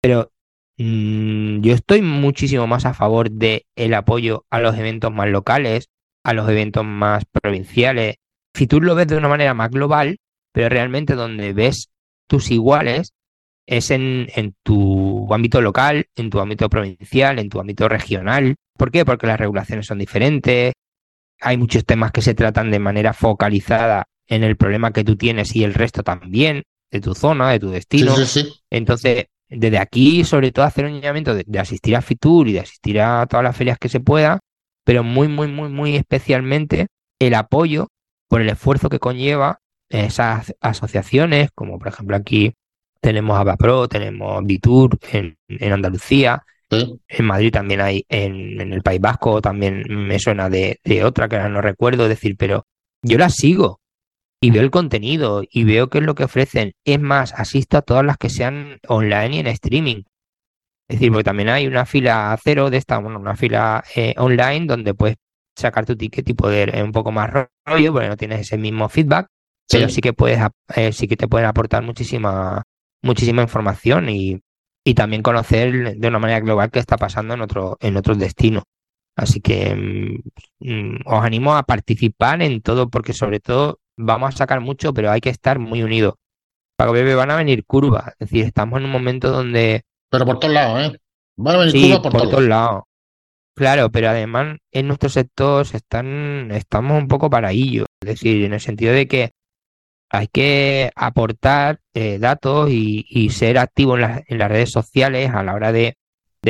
Pero 0.00 0.32
mm, 0.78 1.60
yo 1.60 1.74
estoy 1.74 2.02
muchísimo 2.02 2.66
más 2.66 2.86
a 2.86 2.94
favor 2.94 3.30
de 3.30 3.66
el 3.76 3.94
apoyo 3.94 4.46
a 4.50 4.60
los 4.60 4.76
eventos 4.76 5.12
más 5.12 5.28
locales, 5.28 5.88
a 6.24 6.32
los 6.32 6.48
eventos 6.48 6.84
más 6.84 7.24
provinciales. 7.26 8.16
Fitur 8.54 8.84
lo 8.84 8.94
ves 8.94 9.08
de 9.08 9.16
una 9.16 9.28
manera 9.28 9.54
más 9.54 9.70
global, 9.70 10.18
pero 10.52 10.68
realmente 10.68 11.14
donde 11.14 11.52
ves 11.52 11.90
tus 12.26 12.50
iguales 12.50 13.12
es 13.66 13.90
en, 13.90 14.28
en 14.34 14.54
tu 14.62 15.32
ámbito 15.32 15.60
local, 15.60 16.06
en 16.16 16.30
tu 16.30 16.40
ámbito 16.40 16.68
provincial, 16.68 17.38
en 17.38 17.48
tu 17.48 17.60
ámbito 17.60 17.88
regional. 17.88 18.56
¿Por 18.76 18.90
qué? 18.90 19.04
Porque 19.04 19.26
las 19.26 19.38
regulaciones 19.38 19.86
son 19.86 19.98
diferentes, 19.98 20.72
hay 21.40 21.56
muchos 21.56 21.84
temas 21.84 22.12
que 22.12 22.22
se 22.22 22.34
tratan 22.34 22.70
de 22.70 22.78
manera 22.78 23.12
focalizada 23.12 24.08
en 24.26 24.42
el 24.42 24.56
problema 24.56 24.92
que 24.92 25.04
tú 25.04 25.16
tienes 25.16 25.54
y 25.54 25.64
el 25.64 25.74
resto 25.74 26.02
también, 26.02 26.64
de 26.90 27.00
tu 27.00 27.14
zona, 27.14 27.50
de 27.50 27.60
tu 27.60 27.70
destino. 27.70 28.14
Entonces, 28.70 29.26
desde 29.48 29.78
aquí, 29.78 30.24
sobre 30.24 30.52
todo, 30.52 30.64
hacer 30.64 30.86
un 30.86 31.00
llamamiento 31.00 31.34
de, 31.34 31.58
asistir 31.58 31.96
a 31.96 32.02
Fitur 32.02 32.48
y 32.48 32.52
de 32.52 32.60
asistir 32.60 33.00
a 33.00 33.26
todas 33.26 33.44
las 33.44 33.56
ferias 33.56 33.78
que 33.78 33.88
se 33.88 34.00
pueda, 34.00 34.40
pero 34.84 35.04
muy, 35.04 35.28
muy, 35.28 35.48
muy, 35.48 35.68
muy 35.68 35.96
especialmente 35.96 36.88
el 37.18 37.34
apoyo 37.34 37.88
por 38.28 38.40
el 38.40 38.48
esfuerzo 38.48 38.88
que 38.88 38.98
conlleva 38.98 39.60
esas 39.88 40.54
asociaciones, 40.60 41.50
como 41.54 41.78
por 41.78 41.88
ejemplo 41.88 42.16
aquí 42.16 42.54
tenemos 43.00 43.38
ABAPRO, 43.38 43.88
tenemos 43.88 44.44
Bitur 44.44 44.98
en, 45.12 45.38
en 45.48 45.72
Andalucía, 45.72 46.42
en 46.70 47.24
Madrid 47.24 47.52
también 47.52 47.80
hay, 47.80 48.04
en, 48.08 48.60
el 48.60 48.82
País 48.82 49.00
Vasco 49.00 49.40
también 49.40 49.84
me 49.88 50.18
suena 50.18 50.48
de, 50.48 50.80
otra 51.04 51.28
que 51.28 51.36
ahora 51.36 51.48
no 51.48 51.60
recuerdo 51.60 52.08
decir, 52.08 52.36
pero 52.36 52.66
yo 53.02 53.18
la 53.18 53.30
sigo. 53.30 53.80
y 54.40 54.50
veo 54.50 54.62
el 54.62 54.70
contenido 54.70 55.42
y 55.50 55.64
veo 55.64 55.88
qué 55.88 55.98
es 55.98 56.04
lo 56.04 56.14
que 56.14 56.24
ofrecen. 56.24 56.72
Es 56.84 57.00
más, 57.00 57.32
asisto 57.34 57.78
a 57.78 57.82
todas 57.82 58.04
las 58.04 58.18
que 58.18 58.30
sean 58.30 58.78
online 58.88 59.36
y 59.36 59.38
en 59.40 59.46
streaming. 59.48 60.02
Es 60.88 60.98
decir, 60.98 61.10
porque 61.10 61.24
también 61.24 61.48
hay 61.48 61.66
una 61.66 61.86
fila 61.86 62.38
cero 62.42 62.70
de 62.70 62.76
esta, 62.76 62.98
bueno, 62.98 63.18
una 63.18 63.36
fila 63.36 63.82
eh, 63.94 64.14
online 64.18 64.66
donde 64.66 64.94
puedes 64.94 65.16
sacar 65.56 65.86
tu 65.86 65.96
ticket 65.96 66.28
y 66.28 66.34
poder 66.34 66.82
un 66.82 66.92
poco 66.92 67.10
más 67.12 67.30
rollo, 67.64 67.92
porque 67.92 68.08
no 68.08 68.16
tienes 68.16 68.40
ese 68.40 68.58
mismo 68.58 68.88
feedback, 68.88 69.26
pero 69.68 69.88
sí 69.88 70.00
que 70.00 70.12
puedes, 70.12 70.38
eh, 70.76 70.92
sí 70.92 71.08
que 71.08 71.16
te 71.16 71.28
pueden 71.28 71.48
aportar 71.48 71.82
muchísima, 71.82 72.62
muchísima 73.02 73.42
información 73.42 74.08
y, 74.10 74.40
y 74.86 74.94
también 74.94 75.20
conocer 75.20 75.96
de 75.96 76.08
una 76.08 76.20
manera 76.20 76.38
global 76.38 76.70
qué 76.70 76.78
está 76.78 76.96
pasando 76.96 77.34
en 77.34 77.40
otro, 77.40 77.76
en 77.80 77.96
otros 77.96 78.18
destinos. 78.18 78.62
Así 79.16 79.40
que 79.40 79.74
mm, 79.74 80.20
mm, 80.60 80.98
os 81.06 81.24
animo 81.24 81.56
a 81.56 81.64
participar 81.64 82.40
en 82.40 82.62
todo, 82.62 82.88
porque 82.88 83.12
sobre 83.12 83.40
todo 83.40 83.80
vamos 83.96 84.32
a 84.32 84.38
sacar 84.38 84.60
mucho, 84.60 84.94
pero 84.94 85.10
hay 85.10 85.20
que 85.20 85.30
estar 85.30 85.58
muy 85.58 85.82
unidos. 85.82 86.14
Para 86.76 86.92
Bebe 86.92 87.16
van 87.16 87.32
a 87.32 87.36
venir 87.36 87.64
curvas, 87.64 88.10
es 88.10 88.30
decir, 88.30 88.44
estamos 88.44 88.78
en 88.78 88.84
un 88.84 88.92
momento 88.92 89.32
donde... 89.32 89.82
Pero 90.08 90.24
por 90.24 90.38
todos 90.38 90.54
lados, 90.54 90.80
¿eh? 90.80 90.98
Van 91.36 91.56
a 91.56 91.58
venir 91.58 91.72
curvas 91.72 92.12
por, 92.12 92.30
todos 92.30 92.44
lados. 92.44 92.84
Claro, 93.56 93.90
pero 93.90 94.10
además 94.10 94.56
en 94.70 94.86
nuestro 94.86 95.08
sector 95.08 95.66
están, 95.72 96.52
estamos 96.52 96.96
un 96.96 97.08
poco 97.08 97.28
paraillos, 97.28 97.88
es 98.02 98.08
decir, 98.08 98.44
en 98.44 98.52
el 98.52 98.60
sentido 98.60 98.92
de 98.92 99.08
que 99.08 99.32
hay 100.10 100.28
que 100.28 100.90
aportar 100.94 101.80
eh, 101.94 102.18
datos 102.18 102.70
y, 102.70 103.30
ser 103.30 103.58
activos 103.58 103.98
en, 104.26 104.38
las 104.38 104.48
redes 104.50 104.70
sociales 104.70 105.30
a 105.34 105.42
la 105.42 105.54
hora 105.54 105.72
de, 105.72 105.96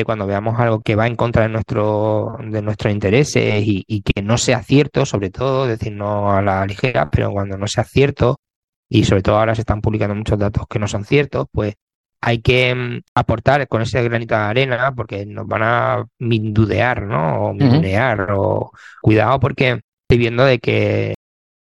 cuando 0.05 0.27
veamos 0.27 0.61
algo 0.61 0.81
que 0.81 0.95
va 0.95 1.07
en 1.07 1.17
contra 1.17 1.45
de, 1.45 1.49
nuestro, 1.49 2.37
de 2.43 2.61
nuestros 2.61 2.93
intereses 2.93 3.63
y, 3.67 4.03
que 4.03 4.23
no 4.23 4.37
sea 4.39 4.63
cierto, 4.63 5.07
sobre 5.07 5.31
todo, 5.31 5.67
decir, 5.67 5.93
no 5.93 6.33
a 6.33 6.43
la 6.43 6.67
ligera, 6.67 7.11
pero 7.11 7.31
cuando 7.33 7.57
no 7.57 7.67
sea 7.67 7.85
cierto, 7.85 8.39
y 8.89 9.05
sobre 9.05 9.23
todo 9.23 9.39
ahora 9.39 9.55
se 9.55 9.63
están 9.63 9.81
publicando 9.81 10.15
muchos 10.15 10.39
datos 10.39 10.67
que 10.69 10.79
no 10.79 10.87
son 10.87 11.05
ciertos, 11.05 11.47
pues 11.51 11.75
hay 12.21 12.39
que 12.41 12.75
mm, 12.75 13.01
aportar 13.15 13.67
con 13.69 13.83
ese 13.83 14.03
granito 14.03 14.35
de 14.35 14.41
arena 14.41 14.93
porque 14.95 15.27
nos 15.27 15.47
van 15.47 15.63
a 15.63 16.07
mindudear, 16.19 17.03
¿no? 17.03 17.47
O 17.47 17.55
mindudear, 17.55 18.33
o 18.33 18.71
cuidado 19.01 19.41
porque 19.41 19.81
estoy 20.03 20.19
viendo 20.19 20.45
de 20.45 20.59
que 20.59 21.16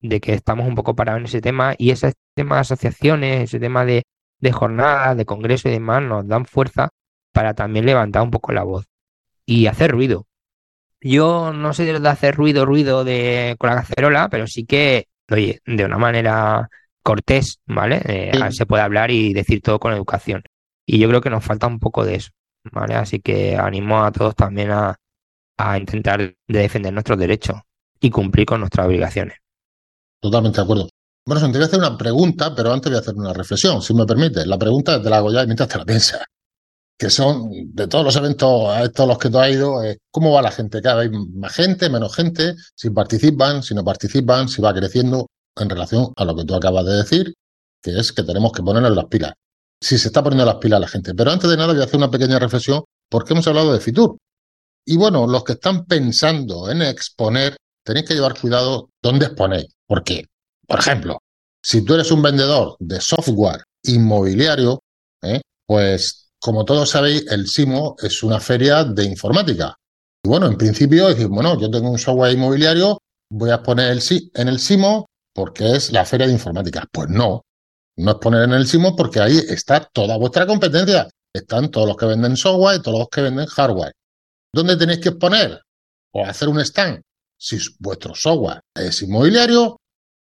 de 0.08 0.20
que 0.20 0.34
estamos 0.34 0.68
un 0.68 0.76
poco 0.76 0.96
parados 0.96 1.20
en 1.20 1.26
ese 1.26 1.42
tema 1.42 1.76
y 1.78 1.92
ese 1.92 2.14
tema 2.36 2.56
de 2.56 2.62
asociaciones, 2.62 3.44
ese 3.44 3.60
tema 3.60 3.86
de, 3.86 4.04
de 4.40 4.52
jornadas, 4.52 5.18
de 5.18 5.26
congresos 5.26 5.66
y 5.68 5.76
demás 5.76 6.04
nos 6.04 6.28
dan 6.28 6.46
fuerza 6.46 6.90
para 7.32 7.54
también 7.54 7.86
levantar 7.86 8.22
un 8.22 8.32
poco 8.32 8.54
la 8.54 8.64
voz 8.64 8.86
y 9.46 9.68
hacer 9.68 9.92
ruido. 9.92 10.28
Yo 11.02 11.54
no 11.54 11.74
sé 11.74 11.86
de 12.00 12.10
hacer 12.10 12.36
ruido, 12.36 12.66
ruido 12.66 13.04
de, 13.04 13.56
con 13.60 13.70
la 13.70 13.76
cacerola, 13.76 14.30
pero 14.30 14.48
sí 14.48 14.66
que, 14.66 15.08
oye, 15.30 15.60
de 15.66 15.86
una 15.86 15.98
manera 15.98 16.70
cortés, 17.04 17.60
¿vale? 17.68 18.02
Eh, 18.06 18.32
se 18.52 18.66
puede 18.66 18.82
hablar 18.82 19.12
y 19.12 19.34
decir 19.34 19.62
todo 19.62 19.80
con 19.80 19.94
educación. 19.94 20.44
Y 20.86 20.98
yo 20.98 21.08
creo 21.10 21.22
que 21.22 21.30
nos 21.30 21.44
falta 21.44 21.68
un 21.68 21.80
poco 21.80 22.04
de 22.04 22.16
eso, 22.16 22.32
¿vale? 22.72 22.96
Así 22.96 23.20
que 23.20 23.56
animo 23.56 24.04
a 24.04 24.12
todos 24.12 24.36
también 24.36 24.72
a, 24.72 24.96
a 25.58 25.78
intentar 25.78 26.36
defender 26.48 26.94
nuestros 26.94 27.20
derechos 27.20 27.62
y 28.00 28.10
cumplir 28.10 28.46
con 28.46 28.60
nuestras 28.62 28.88
obligaciones. 28.88 29.38
Totalmente 30.22 30.58
de 30.58 30.64
acuerdo. 30.64 30.90
Bueno, 31.28 31.42
te 31.42 31.58
voy 31.58 31.64
a 31.64 31.66
hacer 31.66 31.80
una 31.80 31.98
pregunta, 31.98 32.54
pero 32.54 32.72
antes 32.72 32.92
voy 32.92 32.98
a 32.98 33.02
hacer 33.02 33.16
una 33.16 33.34
reflexión, 33.34 33.82
si 33.82 33.94
me 33.94 34.06
permite. 34.06 34.46
La 34.46 34.60
pregunta 34.60 35.02
te 35.02 35.10
la 35.10 35.18
hago 35.18 35.32
ya 35.32 35.46
mientras 35.46 35.68
te 35.68 35.78
la 35.78 35.86
piensas. 35.86 36.22
Que 36.98 37.10
son, 37.10 37.50
de 37.74 37.88
todos 37.88 38.06
los 38.06 38.16
eventos 38.16 38.70
a 38.70 38.84
estos 38.84 39.08
los 39.08 39.18
que 39.18 39.30
tú 39.30 39.40
has 39.40 39.50
ido, 39.52 39.82
¿cómo 40.12 40.32
va 40.32 40.42
la 40.42 40.52
gente? 40.52 40.82
¿Cada 40.82 41.02
vez 41.02 41.12
más 41.12 41.54
gente, 41.54 41.90
menos 41.90 42.16
gente? 42.16 42.56
¿Si 42.76 42.90
participan, 42.92 43.64
si 43.64 43.74
no 43.74 43.84
participan? 43.84 44.48
¿Si 44.48 44.62
va 44.62 44.74
creciendo 44.74 45.28
en 45.58 45.70
relación 45.70 46.14
a 46.16 46.26
lo 46.26 46.36
que 46.36 46.46
tú 46.46 46.56
acabas 46.56 46.86
de 46.86 46.94
decir? 46.94 47.34
Que 47.82 48.00
es 48.00 48.12
que 48.14 48.24
tenemos 48.24 48.52
que 48.52 48.64
ponernos 48.64 48.96
las 48.96 49.06
pilas. 49.06 49.34
Si 49.82 49.98
se 49.98 50.08
está 50.08 50.24
poniendo 50.24 50.46
las 50.46 50.56
pilas 50.56 50.80
la 50.80 50.88
gente. 50.88 51.14
Pero 51.16 51.32
antes 51.32 51.50
de 51.50 51.58
nada 51.58 51.74
voy 51.74 51.82
a 51.82 51.86
hacer 51.86 51.98
una 51.98 52.12
pequeña 52.12 52.40
reflexión 52.40 52.84
porque 53.10 53.34
hemos 53.34 53.48
hablado 53.48 53.74
de 53.74 53.80
Fitur. 53.80 54.18
Y 54.86 54.96
bueno, 54.98 55.26
los 55.26 55.44
que 55.44 55.54
están 55.54 55.86
pensando 55.86 56.70
en 56.70 56.84
exponer, 56.84 57.58
tenéis 57.86 58.08
que 58.08 58.16
llevar 58.16 58.40
cuidado 58.40 58.90
dónde 59.02 59.28
exponéis. 59.28 59.68
Porque, 59.88 60.26
por 60.68 60.80
ejemplo, 60.80 61.20
si 61.64 61.86
tú 61.86 61.94
eres 61.94 62.12
un 62.12 62.22
vendedor 62.22 62.76
de 62.80 63.00
software 63.00 63.64
inmobiliario, 63.84 64.82
¿eh? 65.22 65.42
pues 65.66 66.30
como 66.40 66.66
todos 66.66 66.90
sabéis, 66.90 67.26
el 67.32 67.48
SIMO 67.48 67.96
es 68.02 68.24
una 68.24 68.40
feria 68.40 68.84
de 68.84 69.06
informática. 69.06 69.76
Y 70.24 70.30
bueno, 70.30 70.48
en 70.48 70.58
principio, 70.58 71.08
decir, 71.08 71.28
bueno, 71.28 71.60
yo 71.60 71.70
tengo 71.70 71.90
un 71.90 72.00
software 72.00 72.34
inmobiliario, 72.34 73.00
voy 73.30 73.52
a 73.52 73.62
poner 73.64 73.92
el 73.92 74.02
en 74.34 74.48
el 74.48 74.60
SIMO 74.60 75.06
porque 75.34 75.76
es 75.76 75.92
la 75.92 76.06
feria 76.06 76.28
de 76.28 76.34
informática. 76.34 76.86
Pues 76.92 77.10
no, 77.10 77.44
no 77.98 78.12
es 78.12 78.18
poner 78.18 78.44
en 78.44 78.54
el 78.54 78.68
SIMO 78.68 78.96
porque 78.96 79.20
ahí 79.20 79.38
está 79.38 79.88
toda 79.92 80.18
vuestra 80.18 80.48
competencia. 80.48 81.08
Están 81.34 81.70
todos 81.70 81.88
los 81.88 81.98
que 81.98 82.06
venden 82.06 82.38
software 82.38 82.80
y 82.80 82.82
todos 82.82 83.00
los 83.00 83.10
que 83.10 83.22
venden 83.22 83.46
hardware. 83.46 83.94
¿Dónde 84.54 84.78
tenéis 84.78 85.00
que 85.00 85.10
exponer? 85.10 85.62
O 86.14 86.24
hacer 86.24 86.48
un 86.48 86.60
stand 86.62 87.02
si 87.38 87.58
vuestro 87.80 88.16
software 88.16 88.62
es 88.74 89.02
inmobiliario, 89.02 89.78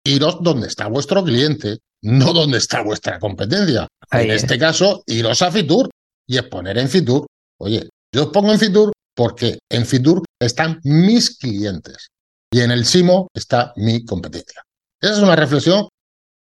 iros 0.03 0.37
donde 0.41 0.67
está 0.67 0.87
vuestro 0.87 1.23
cliente, 1.23 1.79
no 2.03 2.33
donde 2.33 2.57
está 2.57 2.81
vuestra 2.81 3.19
competencia. 3.19 3.87
en 4.11 4.31
este 4.31 4.57
caso, 4.57 5.03
iros 5.07 5.41
a 5.41 5.51
Fitur 5.51 5.89
y 6.27 6.37
exponer 6.37 6.77
en 6.77 6.89
Fitur. 6.89 7.25
Oye, 7.59 7.89
yo 8.13 8.25
os 8.25 8.29
pongo 8.29 8.51
en 8.51 8.59
Fitur 8.59 8.91
porque 9.15 9.57
en 9.69 9.85
Fitur 9.85 10.23
están 10.39 10.79
mis 10.83 11.37
clientes 11.37 12.09
y 12.51 12.61
en 12.61 12.71
el 12.71 12.85
Simo 12.85 13.27
está 13.33 13.73
mi 13.77 14.05
competencia. 14.05 14.61
Esa 15.01 15.13
es 15.13 15.19
una 15.19 15.35
reflexión 15.35 15.87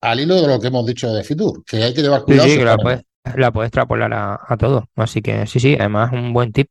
al 0.02 0.20
hilo 0.20 0.42
de 0.42 0.48
lo 0.48 0.60
que 0.60 0.68
hemos 0.68 0.86
dicho 0.86 1.14
de 1.14 1.24
Fitur, 1.24 1.64
que 1.66 1.84
hay 1.84 1.94
que 1.94 2.02
llevar 2.02 2.24
cuidado. 2.24 2.50
Sí, 2.50 2.58
la, 2.58 2.78
puedes, 2.78 3.04
la 3.36 3.52
puedes 3.52 3.68
extrapolar 3.68 4.12
a, 4.14 4.58
todo. 4.58 4.90
Así 4.96 5.22
que 5.22 5.46
sí, 5.46 5.60
sí, 5.60 5.76
además 5.78 6.12
un 6.12 6.34
buen 6.34 6.52
tip. 6.52 6.70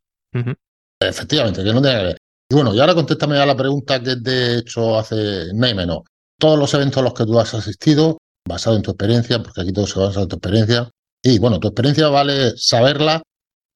Efectivamente, 1.00 1.62
que 1.62 1.72
no 1.72 1.80
tiene 1.80 1.98
que 1.98 2.04
ver. 2.04 2.18
Y 2.50 2.54
bueno, 2.54 2.74
y 2.74 2.80
ahora 2.80 2.96
contéstame 2.96 3.38
a 3.38 3.46
la 3.46 3.56
pregunta 3.56 4.02
que 4.02 4.16
te 4.16 4.30
he 4.30 4.58
hecho 4.58 4.98
hace 4.98 5.54
no 5.54 5.74
menos. 5.74 6.00
Todos 6.36 6.58
los 6.58 6.74
eventos 6.74 6.98
a 6.98 7.02
los 7.02 7.14
que 7.14 7.24
tú 7.24 7.38
has 7.38 7.54
asistido, 7.54 8.18
basado 8.46 8.76
en 8.76 8.82
tu 8.82 8.90
experiencia, 8.90 9.40
porque 9.40 9.60
aquí 9.60 9.72
todo 9.72 9.86
se 9.86 10.00
basa 10.00 10.22
en 10.22 10.28
tu 10.28 10.36
experiencia. 10.36 10.90
Y 11.22 11.38
bueno, 11.38 11.60
tu 11.60 11.68
experiencia 11.68 12.08
vale 12.08 12.52
saberla, 12.56 13.22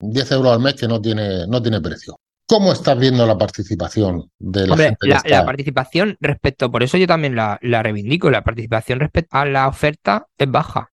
10 0.01 0.33
euros 0.33 0.53
al 0.53 0.61
mes 0.61 0.75
que 0.75 0.89
no 0.89 1.01
tiene, 1.01 1.47
no 1.47 1.63
tiene 1.63 1.81
precio. 1.81 2.17
¿Cómo 2.47 2.73
estás 2.73 2.99
viendo 2.99 3.25
la 3.27 3.39
participación 3.39 4.29
de 4.39 4.67
la 4.67 4.77
gente 4.77 5.07
la, 5.07 5.45
participación 5.47 6.17
respecto, 6.21 6.71
por 6.71 6.83
eso 6.83 6.99
yo 6.99 7.07
también 7.07 7.37
la, 7.37 7.59
la, 7.63 7.83
reivindico, 7.83 8.29
la 8.29 8.43
participación 8.43 8.99
respecto 8.99 9.37
a 9.37 9.47
la 9.47 9.69
oferta 9.69 10.27
es 10.37 10.51
baja. 10.51 10.91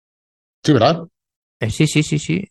Sí, 0.63 0.73
¿verdad? 0.73 1.05
Eh, 1.61 1.69
sí, 1.71 1.87
sí, 1.87 2.03
sí, 2.03 2.19
sí. 2.19 2.45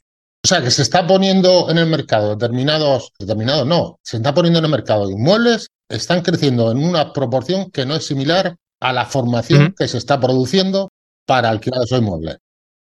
O 0.48 0.54
sea, 0.54 0.62
que 0.62 0.70
se 0.70 0.80
está 0.80 1.06
poniendo 1.06 1.70
en 1.70 1.76
el 1.76 1.84
mercado 1.84 2.34
determinados, 2.34 3.12
determinados 3.18 3.66
no, 3.66 4.00
se 4.02 4.16
está 4.16 4.32
poniendo 4.32 4.60
en 4.60 4.64
el 4.64 4.70
mercado 4.70 5.10
inmuebles, 5.10 5.68
están 5.90 6.22
creciendo 6.22 6.70
en 6.70 6.78
una 6.78 7.12
proporción 7.12 7.70
que 7.70 7.84
no 7.84 7.94
es 7.94 8.06
similar 8.06 8.56
a 8.80 8.94
la 8.94 9.04
formación 9.04 9.74
que 9.78 9.86
se 9.86 9.98
está 9.98 10.18
produciendo 10.18 10.88
para 11.26 11.50
alquilar 11.50 11.82
esos 11.84 11.98
inmuebles. 11.98 12.38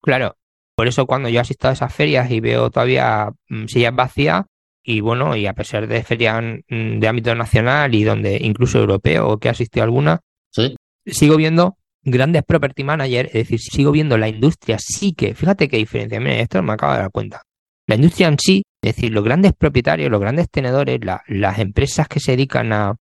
Claro, 0.03 0.37
por 0.75 0.87
eso 0.87 1.07
cuando 1.07 1.29
yo 1.29 1.41
asisto 1.41 1.67
a 1.67 1.71
esas 1.71 1.91
ferias 1.91 2.29
y 2.29 2.41
veo 2.41 2.69
todavía 2.69 3.31
mm, 3.49 3.65
sillas 3.65 3.95
vacías, 3.95 4.43
y 4.83 4.99
bueno, 5.01 5.35
y 5.35 5.47
a 5.47 5.53
pesar 5.53 5.87
de 5.87 6.03
ferias 6.03 6.39
mm, 6.69 6.99
de 6.99 7.07
ámbito 7.07 7.33
nacional 7.33 7.95
y 7.95 8.03
donde 8.03 8.37
incluso 8.39 8.77
europeo 8.77 9.29
o 9.29 9.39
que 9.39 9.49
asistido 9.49 9.81
a 9.81 9.85
alguna, 9.85 10.19
sigo 11.07 11.35
viendo 11.37 11.75
grandes 12.03 12.43
property 12.43 12.83
managers, 12.83 13.29
es 13.29 13.49
decir, 13.49 13.59
sigo 13.59 13.91
viendo 13.91 14.15
la 14.15 14.29
industria 14.29 14.77
sí 14.77 15.13
que, 15.13 15.33
fíjate 15.33 15.67
qué 15.67 15.77
diferencia, 15.77 16.19
mira, 16.19 16.35
esto 16.35 16.61
me 16.61 16.73
acabo 16.73 16.93
de 16.93 16.99
dar 16.99 17.11
cuenta. 17.11 17.46
La 17.87 17.95
industria 17.95 18.27
en 18.27 18.37
sí, 18.37 18.63
es 18.81 18.95
decir, 18.95 19.13
los 19.13 19.23
grandes 19.23 19.53
propietarios, 19.53 20.11
los 20.11 20.19
grandes 20.19 20.49
tenedores, 20.49 20.99
las 21.27 21.59
empresas 21.59 22.07
que 22.09 22.19
se 22.19 22.31
dedican 22.31 22.73
a, 22.73 22.95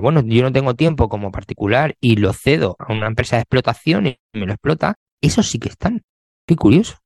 bueno, 0.00 0.22
yo 0.24 0.42
no 0.42 0.50
tengo 0.50 0.74
tiempo 0.74 1.08
como 1.10 1.30
particular 1.30 1.94
y 2.00 2.16
lo 2.16 2.32
cedo 2.32 2.74
a 2.78 2.92
una 2.92 3.06
empresa 3.06 3.36
de 3.36 3.42
explotación 3.42 4.06
y 4.06 4.18
me 4.32 4.46
lo 4.46 4.52
explota, 4.52 4.94
esos 5.20 5.46
sí 5.48 5.58
que 5.58 5.68
están. 5.68 6.02
Qué 6.46 6.56
curioso. 6.56 6.96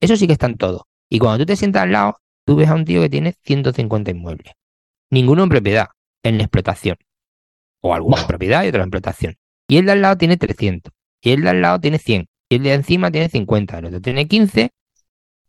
Eso 0.00 0.16
sí 0.16 0.26
que 0.26 0.32
están 0.34 0.56
todos. 0.56 0.82
Y 1.10 1.18
cuando 1.18 1.38
tú 1.38 1.46
te 1.46 1.56
sientas 1.56 1.82
al 1.82 1.92
lado, 1.92 2.18
tú 2.46 2.56
ves 2.56 2.68
a 2.68 2.74
un 2.74 2.84
tío 2.84 3.00
que 3.02 3.10
tiene 3.10 3.34
150 3.42 4.12
inmuebles. 4.12 4.52
Ninguno 5.10 5.42
en 5.42 5.48
propiedad, 5.48 5.88
en 6.22 6.40
explotación. 6.40 6.96
O 7.82 7.92
alguna 7.92 8.26
propiedad 8.26 8.64
y 8.64 8.68
otra 8.68 8.82
en 8.82 8.88
explotación. 8.88 9.34
Y 9.68 9.78
el 9.78 9.86
de 9.86 9.92
al 9.92 10.02
lado 10.02 10.16
tiene 10.16 10.36
300. 10.36 10.92
Y 11.20 11.32
el 11.32 11.42
de 11.42 11.50
al 11.50 11.60
lado 11.60 11.80
tiene 11.80 11.98
100. 11.98 12.26
Y 12.48 12.54
el 12.54 12.62
de 12.62 12.74
encima 12.74 13.10
tiene 13.10 13.28
50. 13.28 13.78
El 13.78 13.86
otro 13.86 14.00
tiene 14.00 14.28
15. 14.28 14.70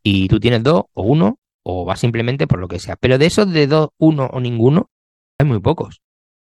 Y 0.04 0.28
tú 0.28 0.38
tienes 0.38 0.62
2 0.62 0.84
o 0.92 1.02
1. 1.02 1.38
O 1.66 1.86
va 1.86 1.96
simplemente 1.96 2.46
por 2.46 2.58
lo 2.60 2.68
que 2.68 2.78
sea. 2.78 2.94
Pero 2.96 3.16
de 3.16 3.24
esos 3.26 3.50
de 3.50 3.66
2, 3.66 3.88
1 3.98 4.26
o 4.32 4.40
ninguno, 4.40 4.90
hay 5.38 5.46
muy 5.46 5.60
pocos. 5.60 6.02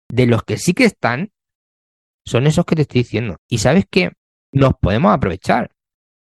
De 0.08 0.26
los 0.26 0.44
que 0.44 0.56
sí 0.56 0.74
que 0.74 0.84
están, 0.84 1.32
son 2.24 2.46
esos 2.46 2.64
que 2.64 2.76
te 2.76 2.82
estoy 2.82 3.02
diciendo. 3.02 3.36
Y 3.48 3.58
sabes 3.58 3.84
que 3.90 4.12
nos 4.52 4.74
podemos 4.80 5.12
aprovechar. 5.12 5.72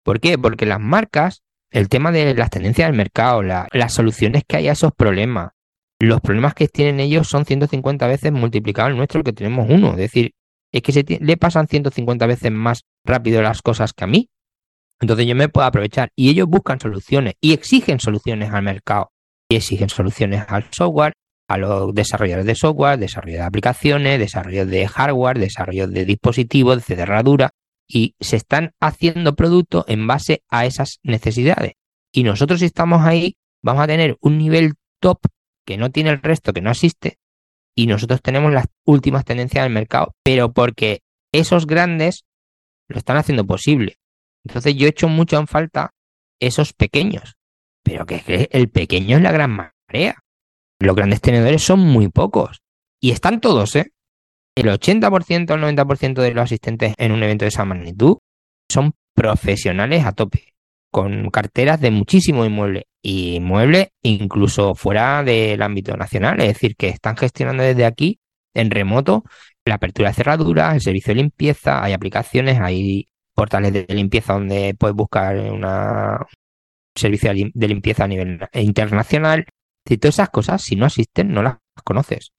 ¿Por 0.04 0.22
qué? 0.22 0.38
Porque 0.38 0.66
las 0.66 0.80
marcas, 0.80 1.44
el 1.72 1.90
tema 1.90 2.12
de 2.12 2.34
las 2.36 2.50
tendencias 2.50 2.88
del 2.88 2.96
mercado, 2.96 3.42
las 3.44 3.94
soluciones 3.94 4.44
que 4.48 4.58
hay 4.58 4.70
a 4.70 4.74
esos 4.74 4.94
problemas, 4.94 5.52
los 6.00 6.22
problemas 6.22 6.54
que 6.54 6.68
tienen 6.68 7.00
ellos 7.00 7.28
son 7.28 7.46
150 7.46 8.08
veces 8.08 8.32
multiplicados 8.32 8.92
el 8.92 8.98
nuestro 8.98 9.24
que 9.24 9.34
tenemos 9.34 9.68
uno. 9.70 9.92
Es 9.92 9.98
decir, 9.98 10.34
es 10.72 10.82
que 10.82 10.92
se 10.92 11.04
le 11.04 11.38
pasan 11.38 11.68
150 11.68 12.28
veces 12.28 12.52
más 12.52 12.84
rápido 13.04 13.42
las 13.42 13.62
cosas 13.62 13.94
que 13.94 14.04
a 14.04 14.08
mí. 14.08 14.30
Entonces 15.00 15.28
yo 15.28 15.36
me 15.36 15.50
puedo 15.50 15.68
aprovechar 15.68 16.10
y 16.16 16.30
ellos 16.30 16.48
buscan 16.48 16.80
soluciones 16.80 17.36
y 17.42 17.54
exigen 17.54 18.00
soluciones 18.00 18.52
al 18.52 18.64
mercado 18.64 19.12
y 19.50 19.58
exigen 19.58 19.90
soluciones 19.90 20.46
al 20.48 20.68
software, 20.72 21.14
a 21.48 21.58
los 21.58 21.94
desarrolladores 21.94 22.46
de 22.46 22.56
software, 22.56 22.98
desarrollo 22.98 23.38
de 23.38 23.44
aplicaciones, 23.44 24.20
desarrollo 24.20 24.66
de 24.66 24.88
hardware, 24.88 25.38
desarrollo 25.38 25.88
de 25.88 26.06
dispositivos, 26.06 26.78
de 26.78 26.96
cerradura 26.96 27.52
y 27.88 28.16
se 28.20 28.38
están 28.38 28.72
haciendo 28.80 29.36
productos 29.36 29.86
en 29.88 30.08
base 30.08 30.44
a 30.50 30.66
esas 30.66 31.00
necesidades. 31.04 31.74
Y 32.12 32.24
nosotros 32.24 32.60
si 32.60 32.66
estamos 32.66 33.06
ahí 33.06 33.36
vamos 33.62 33.84
a 33.84 33.88
tener 33.88 34.18
un 34.22 34.38
nivel 34.38 34.74
top 35.00 35.20
que 35.66 35.78
no 35.78 35.92
tiene 35.92 36.12
el 36.12 36.22
resto, 36.22 36.54
que 36.54 36.62
no 36.62 36.72
existe, 36.72 37.18
y 37.76 37.88
nosotros 37.88 38.22
tenemos 38.22 38.54
las 38.54 38.68
últimas 38.86 39.26
tendencias 39.26 39.66
del 39.66 39.74
mercado, 39.74 40.16
pero 40.24 40.54
porque 40.54 41.02
esos 41.32 41.68
grandes 41.68 42.24
lo 42.88 42.98
están 42.98 43.18
haciendo 43.18 43.46
posible. 43.46 43.98
Entonces 44.46 44.76
yo 44.76 44.86
he 44.86 44.90
hecho 44.90 45.08
mucho 45.08 45.38
en 45.38 45.48
falta 45.48 45.92
esos 46.40 46.74
pequeños, 46.74 47.36
pero 47.84 48.06
que 48.06 48.50
el 48.52 48.70
pequeño 48.70 49.18
es 49.18 49.24
la 49.24 49.32
gran 49.32 49.52
marea. 49.52 50.20
Los 50.80 50.96
grandes 50.96 51.22
tenedores 51.22 51.64
son 51.64 51.80
muy 51.80 52.10
pocos 52.10 52.62
y 53.02 53.12
están 53.12 53.40
todos, 53.42 53.76
¿eh? 53.76 53.92
El 54.56 54.68
80% 54.68 55.52
o 55.52 55.56
el 55.56 55.76
90% 55.76 56.22
de 56.22 56.34
los 56.34 56.44
asistentes 56.44 56.94
en 56.98 57.12
un 57.12 57.24
evento 57.24 57.46
de 57.46 57.50
esa 57.50 57.66
magnitud 57.66 58.18
son 58.70 58.94
profesionales 59.14 60.06
a 60.06 60.12
tope, 60.12 60.54
con 60.92 61.30
carteras 61.30 61.82
de 61.82 61.92
muchísimo 61.92 62.46
inmueble 62.46 62.88
y 63.02 63.36
inmuebles 63.36 63.90
incluso 64.02 64.76
fuera 64.76 65.24
del 65.24 65.62
ámbito 65.62 65.98
nacional, 65.98 66.40
es 66.42 66.48
decir, 66.48 66.76
que 66.76 66.90
están 66.90 67.18
gestionando 67.18 67.64
desde 67.64 67.86
aquí 67.86 68.20
en 68.54 68.72
remoto 68.72 69.24
la 69.66 69.76
apertura 69.76 70.10
de 70.10 70.16
cerraduras, 70.16 70.76
el 70.76 70.82
servicio 70.82 71.14
de 71.14 71.22
limpieza, 71.22 71.84
hay 71.84 71.94
aplicaciones, 71.94 72.60
hay 72.60 73.08
portales 73.36 73.74
de 73.74 73.86
limpieza 73.90 74.34
donde 74.34 74.76
puedes 74.80 74.96
buscar 74.96 75.38
un 75.38 75.66
servicio 76.96 77.32
de 77.54 77.68
limpieza 77.68 78.06
a 78.06 78.08
nivel 78.08 78.40
internacional. 78.54 79.46
Y 79.88 79.98
todas 79.98 80.16
esas 80.16 80.30
cosas, 80.30 80.64
si 80.64 80.76
no 80.76 80.86
asisten, 80.86 81.32
no 81.32 81.44
las 81.44 81.58
conoces. 81.84 82.32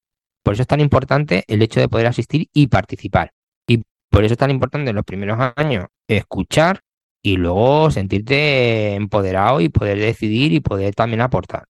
Por 0.42 0.54
eso 0.54 0.62
es 0.62 0.68
tan 0.68 0.80
importante 0.80 1.44
el 1.46 1.62
hecho 1.62 1.78
de 1.78 1.88
poder 1.88 2.06
asistir 2.06 2.48
y 2.52 2.66
participar. 2.66 3.30
Y 3.68 3.82
por 4.10 4.24
eso 4.24 4.34
es 4.34 4.38
tan 4.38 4.50
importante 4.50 4.90
en 4.90 4.96
los 4.96 5.04
primeros 5.04 5.38
años 5.56 5.86
escuchar 6.08 6.80
y 7.22 7.36
luego 7.36 7.90
sentirte 7.90 8.94
empoderado 8.94 9.60
y 9.60 9.68
poder 9.68 9.98
decidir 9.98 10.52
y 10.52 10.60
poder 10.60 10.94
también 10.94 11.20
aportar. 11.20 11.64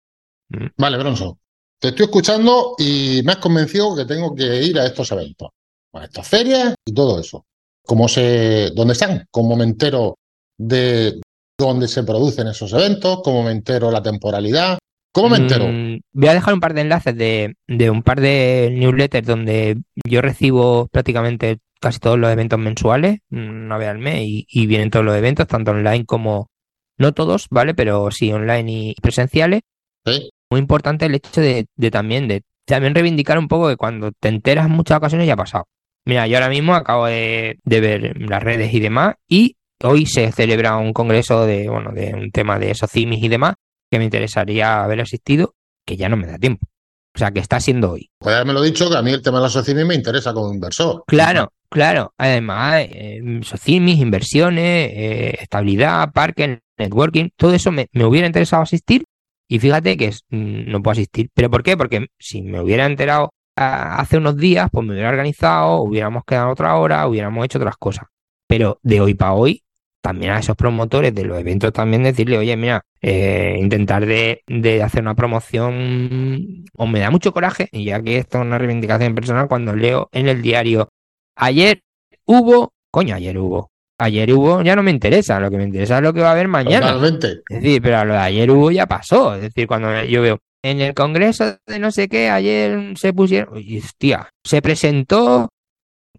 ¿Mm? 0.49 0.67
Vale, 0.77 0.97
Bronson. 0.97 1.39
Te 1.79 1.89
estoy 1.89 2.05
escuchando 2.05 2.75
y 2.77 3.21
me 3.23 3.33
has 3.33 3.37
convencido 3.39 3.95
que 3.95 4.05
tengo 4.05 4.33
que 4.33 4.63
ir 4.63 4.79
a 4.79 4.85
estos 4.85 5.11
eventos, 5.11 5.49
a 5.93 6.05
estas 6.05 6.27
ferias 6.27 6.75
y 6.85 6.93
todo 6.93 7.19
eso. 7.19 7.45
¿Cómo 7.85 8.07
se, 8.07 8.71
¿Dónde 8.75 8.93
están? 8.93 9.25
¿Cómo 9.29 9.55
me 9.55 9.63
entero 9.63 10.15
de 10.57 11.19
dónde 11.57 11.87
se 11.87 12.03
producen 12.03 12.47
esos 12.47 12.73
eventos? 12.73 13.21
¿Cómo 13.23 13.43
me 13.43 13.51
entero 13.51 13.91
la 13.91 14.01
temporalidad? 14.01 14.77
¿Cómo 15.11 15.29
me 15.29 15.37
entero? 15.37 15.67
Mm, 15.67 15.99
voy 16.13 16.27
a 16.29 16.33
dejar 16.33 16.53
un 16.53 16.59
par 16.59 16.73
de 16.73 16.81
enlaces 16.81 17.15
de, 17.15 17.55
de, 17.67 17.89
un 17.89 18.01
par 18.01 18.19
de 18.19 18.69
newsletters 18.73 19.27
donde 19.27 19.77
yo 20.07 20.21
recibo 20.21 20.87
prácticamente 20.87 21.59
casi 21.83 21.99
todos 21.99 22.17
los 22.17 22.31
eventos 22.31 22.57
mensuales, 22.57 23.19
una 23.29 23.77
vez 23.77 23.89
al 23.89 23.99
mes, 23.99 24.21
y, 24.25 24.67
vienen 24.67 24.89
todos 24.89 25.05
los 25.05 25.17
eventos, 25.17 25.47
tanto 25.47 25.71
online 25.71 26.05
como, 26.05 26.49
no 26.97 27.13
todos, 27.13 27.47
¿vale? 27.51 27.73
Pero 27.75 28.09
sí 28.09 28.31
online 28.31 28.71
y 28.71 28.95
presenciales. 29.01 29.61
Muy 30.05 30.59
importante 30.59 31.05
el 31.05 31.15
hecho 31.15 31.41
de, 31.41 31.67
también, 31.91 32.29
de 32.29 32.43
también 32.65 32.95
reivindicar 32.95 33.37
un 33.37 33.49
poco 33.49 33.67
que 33.67 33.75
cuando 33.75 34.13
te 34.13 34.29
enteras 34.29 34.67
en 34.67 34.71
muchas 34.71 34.97
ocasiones 34.97 35.27
ya 35.27 35.33
ha 35.33 35.37
pasado. 35.37 35.65
Mira, 36.05 36.27
yo 36.27 36.37
ahora 36.37 36.49
mismo 36.49 36.75
acabo 36.75 37.05
de, 37.05 37.57
ver 37.65 38.19
las 38.19 38.43
redes 38.43 38.73
y 38.73 38.79
demás, 38.79 39.15
y 39.27 39.55
hoy 39.81 40.05
se 40.05 40.31
celebra 40.31 40.77
un 40.77 40.93
congreso 40.93 41.45
de, 41.45 41.69
bueno, 41.69 41.91
de 41.91 42.13
un 42.13 42.31
tema 42.31 42.59
de 42.59 42.75
socimis 42.75 43.23
y 43.23 43.29
demás, 43.29 43.55
que 43.89 43.99
me 43.99 44.05
interesaría 44.05 44.83
haber 44.83 45.01
asistido, 45.01 45.55
que 45.85 45.97
ya 45.97 46.09
no 46.09 46.17
me 46.17 46.27
da 46.27 46.37
tiempo. 46.37 46.67
O 47.15 47.19
sea, 47.19 47.31
que 47.31 47.39
está 47.39 47.59
siendo 47.59 47.91
hoy. 47.91 48.09
Pues 48.17 48.33
haberme 48.35 48.53
lo 48.53 48.61
dicho 48.61 48.89
que 48.89 48.97
a 48.97 49.01
mí 49.01 49.11
el 49.11 49.21
tema 49.21 49.37
de 49.37 49.43
la 49.43 49.49
socimis 49.49 49.85
me 49.85 49.93
interesa 49.93 50.33
como 50.33 50.51
inversor. 50.51 51.03
Claro, 51.05 51.51
Claro, 51.73 52.13
además, 52.19 52.85
eh, 52.87 53.19
socimis, 53.41 53.97
inversiones, 53.97 54.91
eh, 54.93 55.37
estabilidad, 55.41 56.11
parque, 56.11 56.61
networking, 56.77 57.29
todo 57.35 57.55
eso 57.55 57.71
me, 57.71 57.89
hubiera 57.95 58.27
interesado 58.27 58.61
asistir 58.61 59.05
y 59.49 59.57
fíjate 59.57 59.97
que 59.97 60.11
mm, 60.29 60.69
no 60.69 60.83
puedo 60.83 60.91
asistir. 60.91 61.29
¿Pero 61.33 61.49
por 61.49 61.63
qué? 61.63 61.75
Porque 61.75 62.09
si 62.19 62.43
me 62.43 62.61
hubiera 62.61 62.85
enterado 62.85 63.33
hace 63.55 64.17
unos 64.17 64.37
días, 64.37 64.69
pues 64.71 64.85
me 64.85 64.93
hubiera 64.93 65.09
organizado, 65.09 65.81
hubiéramos 65.81 66.23
quedado 66.25 66.51
otra 66.51 66.75
hora, 66.75 67.07
hubiéramos 67.07 67.45
hecho 67.45 67.59
otras 67.59 67.77
cosas. 67.77 68.05
Pero 68.47 68.79
de 68.83 69.01
hoy 69.01 69.13
para 69.13 69.33
hoy, 69.33 69.63
también 70.01 70.31
a 70.31 70.39
esos 70.39 70.55
promotores 70.55 71.15
de 71.15 71.23
los 71.23 71.39
eventos 71.39 71.71
también 71.71 72.03
decirle, 72.03 72.37
oye, 72.37 72.57
mira, 72.57 72.83
eh, 73.01 73.55
intentar 73.59 74.05
de, 74.05 74.43
de, 74.47 74.83
hacer 74.83 75.01
una 75.01 75.15
promoción 75.15 76.65
o 76.75 76.87
me 76.87 76.99
da 76.99 77.09
mucho 77.09 77.31
coraje, 77.31 77.69
y 77.71 77.85
ya 77.85 78.01
que 78.01 78.17
esto 78.17 78.39
es 78.39 78.45
una 78.45 78.57
reivindicación 78.57 79.15
personal, 79.15 79.47
cuando 79.47 79.75
leo 79.75 80.09
en 80.11 80.27
el 80.27 80.41
diario 80.41 80.89
Ayer 81.35 81.81
hubo, 82.25 82.73
coño, 82.91 83.15
ayer 83.15 83.37
hubo. 83.37 83.71
Ayer 83.99 84.33
hubo, 84.33 84.61
ya 84.61 84.75
no 84.75 84.83
me 84.83 84.91
interesa, 84.91 85.39
lo 85.39 85.49
que 85.49 85.57
me 85.57 85.63
interesa 85.63 85.97
es 85.97 86.03
lo 86.03 86.13
que 86.13 86.21
va 86.21 86.29
a 86.29 86.31
haber 86.31 86.47
mañana. 86.47 86.87
Totalmente. 86.93 87.41
Es 87.49 87.61
decir, 87.61 87.81
pero 87.81 88.05
lo 88.05 88.13
de 88.13 88.19
ayer 88.19 88.51
hubo 88.51 88.71
ya 88.71 88.85
pasó. 88.85 89.35
Es 89.35 89.41
decir, 89.41 89.67
cuando 89.67 90.03
yo 90.03 90.21
veo 90.21 90.39
en 90.63 90.81
el 90.81 90.93
congreso 90.93 91.57
de 91.67 91.79
no 91.79 91.91
sé 91.91 92.07
qué, 92.07 92.29
ayer 92.29 92.97
se 92.97 93.13
pusieron, 93.13 93.59
y 93.61 93.79
hostia, 93.79 94.29
se 94.43 94.61
presentó, 94.61 95.49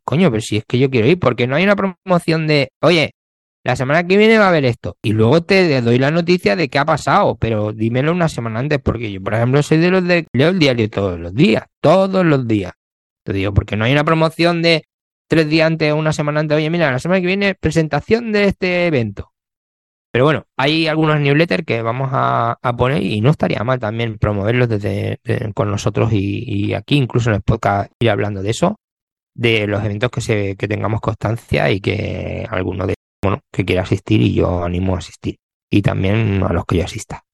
coño, 0.04 0.30
pero 0.30 0.42
si 0.42 0.59
es 0.59 0.64
que 0.66 0.78
yo 0.78 0.90
quiero 0.90 1.09
ir, 1.09 1.18
porque 1.18 1.46
no 1.46 1.57
hay 1.57 1.64
una 1.64 1.76
promoción 1.76 2.46
de, 2.46 2.68
oye, 2.83 3.12
la 3.64 3.74
semana 3.74 4.07
que 4.07 4.18
viene 4.18 4.37
va 4.37 4.44
a 4.44 4.48
haber 4.50 4.66
esto, 4.66 4.96
y 5.02 5.12
luego 5.12 5.42
te 5.42 5.80
doy 5.80 5.98
la 5.98 6.11
noticia 6.11 6.54
de 6.57 6.68
qué 6.68 6.78
ha 6.78 6.85
pasado, 6.85 7.37
pero 7.37 7.72
dímelo 7.72 8.12
una 8.12 8.28
semana 8.28 8.61
antes, 8.61 8.78
porque 8.85 9.11
yo, 9.11 9.22
por 9.22 9.35
ejemplo, 9.35 9.62
soy 9.62 9.78
de 9.78 9.90
los 9.90 10.07
de 10.07 10.26
leo 10.35 10.50
el 10.50 10.59
diario 10.59 10.90
todos 10.90 11.18
los 11.18 11.35
días, 11.35 11.64
todos 11.80 12.24
los 12.24 12.46
días. 12.46 12.74
Te 13.24 13.33
digo, 13.33 13.54
porque 13.54 13.76
no 13.76 13.87
hay 13.87 13.92
una 13.92 14.04
promoción 14.04 14.61
de 14.61 14.85
tres 15.26 15.48
días 15.48 15.66
antes 15.66 15.90
o 15.90 15.96
una 15.96 16.12
semana 16.12 16.40
antes, 16.40 16.57
oye, 16.59 16.68
mira, 16.68 16.92
la 16.92 16.98
semana 16.98 17.22
que 17.22 17.26
viene 17.26 17.54
presentación 17.54 18.30
de 18.30 18.44
este 18.44 18.87
evento. 18.87 19.33
Pero 20.14 20.27
bueno, 20.27 20.46
hay 20.57 20.87
algunos 20.87 21.18
newsletters 21.18 21.64
que 21.66 21.83
vamos 21.83 22.11
a, 22.12 22.57
poner 22.79 23.03
y 23.03 23.20
no 23.20 23.31
estaría 23.31 23.64
mal 23.64 23.81
también 23.81 24.16
promoverlos 24.16 24.68
desde, 24.68 25.18
con 25.55 25.72
nosotros 25.72 26.12
y, 26.12 26.72
aquí, 26.72 26.98
incluso 26.98 27.31
en 27.31 27.35
el 27.35 27.42
podcast, 27.42 27.90
ir 27.98 28.11
hablando 28.11 28.40
de 28.40 28.50
eso, 28.50 28.77
de 29.35 29.66
los 29.66 29.83
eventos 29.83 30.12
que, 30.12 30.20
se, 30.20 30.55
que 30.55 30.68
tengamos 30.68 31.00
constancia 31.00 31.68
y 31.72 31.81
que 31.81 32.46
alguno 32.48 32.87
de 32.87 32.94
bueno, 33.20 33.40
que 33.50 33.64
quiera 33.64 33.83
asistir 33.83 34.22
y 34.22 34.35
yo 34.35 34.62
animo 34.62 34.94
a 34.94 34.98
asistir. 34.98 35.35
Y 35.68 35.83
también 35.83 36.44
a 36.44 36.53
los 36.53 36.64
que 36.64 36.77
yo 36.77 36.85
asista. 36.85 37.24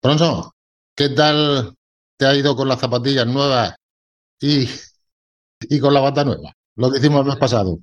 Pronto, 0.00 0.52
¿qué 0.96 1.08
tal 1.08 1.74
te 2.16 2.26
ha 2.26 2.36
ido 2.36 2.54
con 2.54 2.68
las 2.68 2.78
zapatillas 2.78 3.26
nuevas 3.26 3.74
y, 4.40 4.68
y 5.62 5.80
con 5.80 5.92
la 5.92 5.98
bata 5.98 6.24
nueva? 6.24 6.52
Lo 6.76 6.92
que 6.92 6.98
hicimos 6.98 7.22
el 7.22 7.26
mes 7.26 7.38
pasado. 7.38 7.80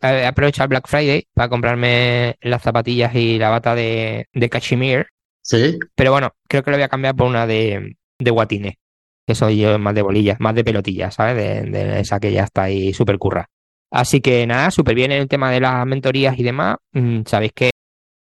Aprovecho 0.00 0.62
el 0.62 0.68
Black 0.68 0.88
Friday 0.88 1.26
para 1.34 1.48
comprarme 1.48 2.36
las 2.40 2.62
zapatillas 2.62 3.14
y 3.14 3.38
la 3.38 3.50
bata 3.50 3.74
de, 3.74 4.28
de 4.32 4.48
cachemire. 4.48 5.06
Sí. 5.42 5.78
Pero 5.94 6.12
bueno, 6.12 6.30
creo 6.48 6.62
que 6.62 6.70
lo 6.70 6.76
voy 6.76 6.84
a 6.84 6.88
cambiar 6.88 7.16
por 7.16 7.26
una 7.26 7.46
de, 7.46 7.96
de 8.18 8.30
guatine. 8.30 8.78
Que 9.26 9.34
soy 9.34 9.58
yo 9.58 9.78
más 9.78 9.94
de 9.94 10.02
bolillas, 10.02 10.40
más 10.40 10.54
de 10.54 10.64
pelotillas, 10.64 11.14
¿sabes? 11.14 11.36
De, 11.36 12.00
esa 12.00 12.18
que 12.20 12.32
ya 12.32 12.44
está 12.44 12.64
ahí 12.64 12.92
súper 12.92 13.18
curra. 13.18 13.48
Así 13.90 14.20
que 14.20 14.46
nada, 14.46 14.70
súper 14.70 14.94
bien 14.94 15.12
en 15.12 15.22
el 15.22 15.28
tema 15.28 15.50
de 15.50 15.60
las 15.60 15.86
mentorías 15.86 16.38
y 16.38 16.42
demás. 16.42 16.76
Mm, 16.92 17.22
sabéis 17.26 17.52
que 17.52 17.70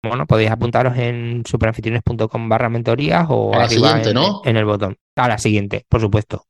bueno, 0.03 0.25
podéis 0.25 0.51
apuntaros 0.51 0.95
en 0.97 1.43
superanfitriones.com 1.45 2.49
barra 2.49 2.69
mentorías 2.69 3.25
o 3.29 3.53
a 3.53 3.59
la 3.59 3.69
siguiente, 3.69 4.13
¿no? 4.13 4.41
en 4.45 4.55
el 4.55 4.65
botón. 4.65 4.95
A 5.15 5.27
la 5.27 5.37
siguiente, 5.37 5.85
por 5.89 5.99
supuesto. 5.99 6.45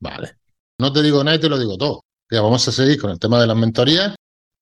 Vale. 0.00 0.36
No 0.78 0.92
te 0.92 1.02
digo 1.02 1.22
nada 1.22 1.36
y 1.36 1.40
te 1.40 1.48
lo 1.48 1.58
digo 1.58 1.76
todo 1.76 2.04
vamos 2.40 2.66
a 2.68 2.72
seguir 2.72 3.00
con 3.00 3.10
el 3.10 3.18
tema 3.18 3.40
de 3.40 3.46
las 3.46 3.56
mentorías. 3.56 4.14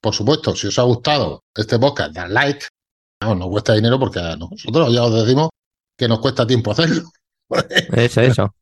Por 0.02 0.14
supuesto, 0.14 0.56
si 0.56 0.66
os 0.66 0.78
ha 0.80 0.82
gustado 0.82 1.44
este 1.54 1.78
podcast, 1.78 2.12
dad 2.12 2.28
like. 2.28 2.66
No, 3.22 3.36
no 3.36 3.48
cuesta 3.48 3.74
dinero 3.74 4.00
porque 4.00 4.18
a 4.18 4.36
nosotros 4.36 4.92
ya 4.92 5.04
os 5.04 5.14
decimos 5.14 5.50
que 5.96 6.08
nos 6.08 6.18
cuesta 6.18 6.44
tiempo 6.44 6.72
hacerlo. 6.72 7.04
Eso, 7.92 8.22
eso. 8.22 8.54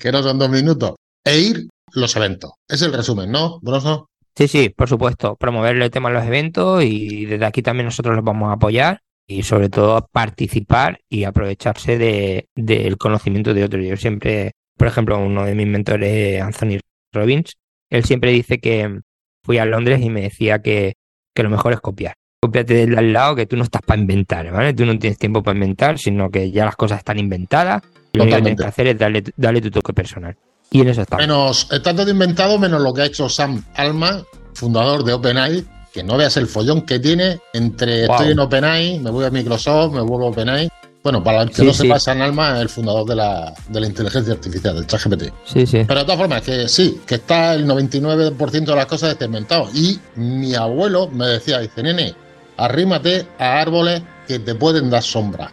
que 0.00 0.10
no 0.10 0.22
son 0.22 0.38
dos 0.38 0.50
minutos. 0.50 0.94
E 1.24 1.38
ir 1.38 1.68
los 1.94 2.14
eventos. 2.16 2.50
Es 2.68 2.82
el 2.82 2.92
resumen, 2.92 3.30
¿no, 3.30 3.60
Broso? 3.60 4.08
Sí, 4.34 4.48
sí, 4.48 4.68
por 4.68 4.88
supuesto. 4.88 5.36
Promover 5.36 5.80
el 5.80 5.90
tema 5.90 6.08
de 6.08 6.16
los 6.16 6.24
eventos 6.24 6.82
y 6.82 7.24
desde 7.24 7.44
aquí 7.46 7.62
también 7.62 7.86
nosotros 7.86 8.16
los 8.16 8.24
vamos 8.24 8.50
a 8.50 8.54
apoyar 8.54 9.00
y 9.26 9.44
sobre 9.44 9.68
todo 9.68 10.06
participar 10.10 11.00
y 11.08 11.24
aprovecharse 11.24 11.96
del 11.98 12.48
de, 12.54 12.96
conocimiento 12.98 13.54
de 13.54 13.64
otros. 13.64 13.86
Yo 13.86 13.96
siempre, 13.96 14.52
por 14.76 14.88
ejemplo, 14.88 15.18
uno 15.18 15.44
de 15.44 15.54
mis 15.54 15.68
mentores, 15.68 16.42
Anthony 16.42 16.80
Robbins, 17.12 17.54
él 17.90 18.04
siempre 18.04 18.32
dice 18.32 18.58
que 18.58 19.00
fui 19.42 19.58
a 19.58 19.64
Londres 19.64 20.00
y 20.02 20.10
me 20.10 20.22
decía 20.22 20.60
que, 20.60 20.94
lo 21.34 21.50
mejor 21.50 21.72
es 21.72 21.80
copiar. 21.80 22.14
Copiate 22.40 22.74
del 22.74 22.98
al 22.98 23.12
lado 23.12 23.36
que 23.36 23.46
tú 23.46 23.56
no 23.56 23.64
estás 23.64 23.82
para 23.82 24.00
inventar, 24.00 24.50
¿vale? 24.50 24.74
Tú 24.74 24.84
no 24.84 24.98
tienes 24.98 25.18
tiempo 25.18 25.42
para 25.42 25.56
inventar, 25.56 25.98
sino 25.98 26.30
que 26.30 26.50
ya 26.50 26.64
las 26.64 26.76
cosas 26.76 26.98
están 26.98 27.18
inventadas. 27.18 27.82
Y 28.12 28.18
lo 28.18 28.24
único 28.24 28.36
que 28.36 28.42
tienes 28.42 28.60
que 28.60 28.66
hacer 28.66 28.86
es 28.88 28.98
darle, 28.98 29.60
tu 29.60 29.70
toque 29.70 29.92
personal. 29.92 30.36
Y 30.70 30.80
en 30.80 30.88
eso 30.88 31.02
está. 31.02 31.16
Menos, 31.18 31.68
está 31.70 31.94
todo 31.94 32.10
inventado 32.10 32.58
menos 32.58 32.82
lo 32.82 32.92
que 32.92 33.02
ha 33.02 33.06
hecho 33.06 33.28
Sam 33.28 33.64
Alma 33.74 34.24
fundador 34.54 35.04
de 35.04 35.12
OpenAI, 35.12 35.64
que 35.92 36.02
no 36.02 36.16
veas 36.16 36.36
el 36.36 36.46
follón 36.46 36.82
que 36.82 36.98
tiene 36.98 37.40
entre 37.52 38.06
Wow. 38.06 38.16
estoy 38.16 38.32
en 38.32 38.38
OpenAI, 38.38 38.98
me 38.98 39.10
voy 39.10 39.24
a 39.24 39.30
Microsoft, 39.30 39.92
me 39.92 40.00
vuelvo 40.00 40.26
a 40.26 40.30
OpenAI. 40.30 40.68
Bueno, 41.02 41.22
para 41.24 41.42
el 41.42 41.48
que 41.50 41.56
Sí, 41.56 41.64
no 41.64 41.72
sí. 41.72 41.82
sepa, 41.82 41.98
San 41.98 42.22
Alma 42.22 42.56
es 42.56 42.62
el 42.62 42.68
fundador 42.68 43.04
de 43.06 43.16
la, 43.16 43.52
de 43.68 43.80
la 43.80 43.86
inteligencia 43.86 44.34
artificial, 44.34 44.74
del 44.76 44.86
ChatGPT. 44.86 45.32
Sí, 45.44 45.66
sí. 45.66 45.84
Pero 45.86 46.00
de 46.00 46.04
todas 46.04 46.20
formas, 46.20 46.42
que 46.42 46.68
sí, 46.68 47.00
que 47.06 47.16
está 47.16 47.54
el 47.54 47.66
99% 47.66 48.64
de 48.64 48.76
las 48.76 48.86
cosas 48.86 49.16
inventado. 49.20 49.68
Y 49.74 49.98
mi 50.14 50.54
abuelo 50.54 51.08
me 51.08 51.26
decía, 51.26 51.58
dice, 51.58 51.82
nene, 51.82 52.14
arrímate 52.56 53.26
a 53.38 53.60
árboles 53.60 54.02
que 54.28 54.38
te 54.38 54.54
pueden 54.54 54.90
dar 54.90 55.02
sombra. 55.02 55.50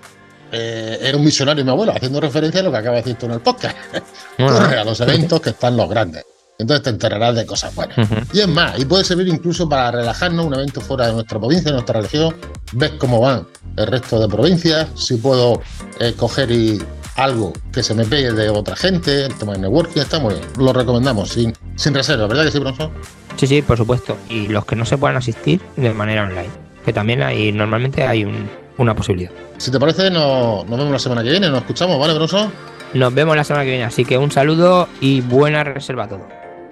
Eh, 0.51 0.99
era 1.01 1.17
un 1.17 1.25
visionario 1.25 1.63
mi 1.63 1.71
abuelo, 1.71 1.93
haciendo 1.95 2.19
referencia 2.21 2.61
a 2.61 2.63
lo 2.63 2.71
que 2.71 2.77
acaba 2.77 2.95
de 2.97 3.01
decir 3.03 3.17
tú 3.17 3.25
en 3.25 3.33
el 3.33 3.39
podcast. 3.39 3.75
Corre 4.37 4.79
a 4.79 4.83
los 4.83 4.99
eventos 5.01 5.41
que 5.41 5.49
están 5.51 5.75
los 5.77 5.89
grandes. 5.89 6.25
Entonces 6.59 6.83
te 6.83 6.89
enterarás 6.89 7.35
de 7.35 7.45
cosas 7.45 7.73
buenas. 7.73 7.95
Y 8.33 8.41
es 8.41 8.47
más, 8.47 8.77
y 8.77 8.83
puede 8.85 9.03
servir 9.05 9.27
incluso 9.29 9.67
para 9.69 9.91
relajarnos, 9.91 10.45
un 10.45 10.53
evento 10.53 10.81
fuera 10.81 11.07
de 11.07 11.13
nuestra 11.13 11.39
provincia, 11.39 11.69
de 11.71 11.73
nuestra 11.73 12.01
región, 12.01 12.35
ves 12.73 12.91
cómo 12.99 13.21
van 13.21 13.47
el 13.77 13.87
resto 13.87 14.19
de 14.19 14.27
provincias, 14.27 14.87
si 14.95 15.15
puedo 15.15 15.61
eh, 15.99 16.13
coger 16.17 16.51
y 16.51 16.77
algo 17.15 17.53
que 17.71 17.81
se 17.81 17.93
me 17.95 18.03
pegue 18.05 18.31
de 18.33 18.49
otra 18.49 18.75
gente, 18.75 19.25
el 19.25 19.33
tema 19.35 19.53
de 19.53 19.59
networking, 19.59 20.01
está 20.01 20.19
muy 20.19 20.33
bien. 20.33 20.45
Lo 20.57 20.73
recomendamos 20.73 21.29
sin, 21.29 21.53
sin 21.77 21.93
reserva, 21.93 22.27
¿verdad 22.27 22.43
que 22.43 22.51
sí, 22.51 22.59
Bronson? 22.59 22.91
Sí, 23.37 23.47
sí, 23.47 23.61
por 23.61 23.77
supuesto. 23.77 24.17
Y 24.29 24.47
los 24.47 24.65
que 24.65 24.75
no 24.75 24.85
se 24.85 24.97
puedan 24.97 25.15
asistir 25.15 25.61
de 25.77 25.93
manera 25.93 26.23
online. 26.23 26.49
Que 26.83 26.91
también 26.91 27.21
hay, 27.23 27.53
normalmente 27.53 28.03
hay 28.05 28.25
un- 28.25 28.49
una 28.77 28.93
posibilidad. 28.95 29.31
Si 29.57 29.71
te 29.71 29.79
parece, 29.79 30.09
nos, 30.11 30.65
nos 30.67 30.77
vemos 30.77 30.91
la 30.91 30.99
semana 30.99 31.23
que 31.23 31.29
viene, 31.31 31.49
nos 31.49 31.59
escuchamos, 31.59 31.97
¿vale, 31.99 32.13
Bronson? 32.15 32.51
Nos 32.93 33.13
vemos 33.13 33.35
la 33.37 33.43
semana 33.45 33.63
que 33.63 33.71
viene. 33.71 33.85
Así 33.85 34.03
que 34.03 34.17
un 34.17 34.31
saludo 34.31 34.87
y 34.99 35.21
buena 35.21 35.63
reserva 35.63 36.05
a 36.05 36.07
todos. 36.09 36.23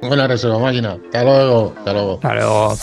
Buena 0.01 0.27
reserva, 0.27 0.59
máquina. 0.59 0.97
Hasta 1.05 1.23
luego, 1.23 1.73
hasta 1.77 1.93
luego. 1.93 2.13
Hasta 2.15 2.33
luego. 2.35 2.77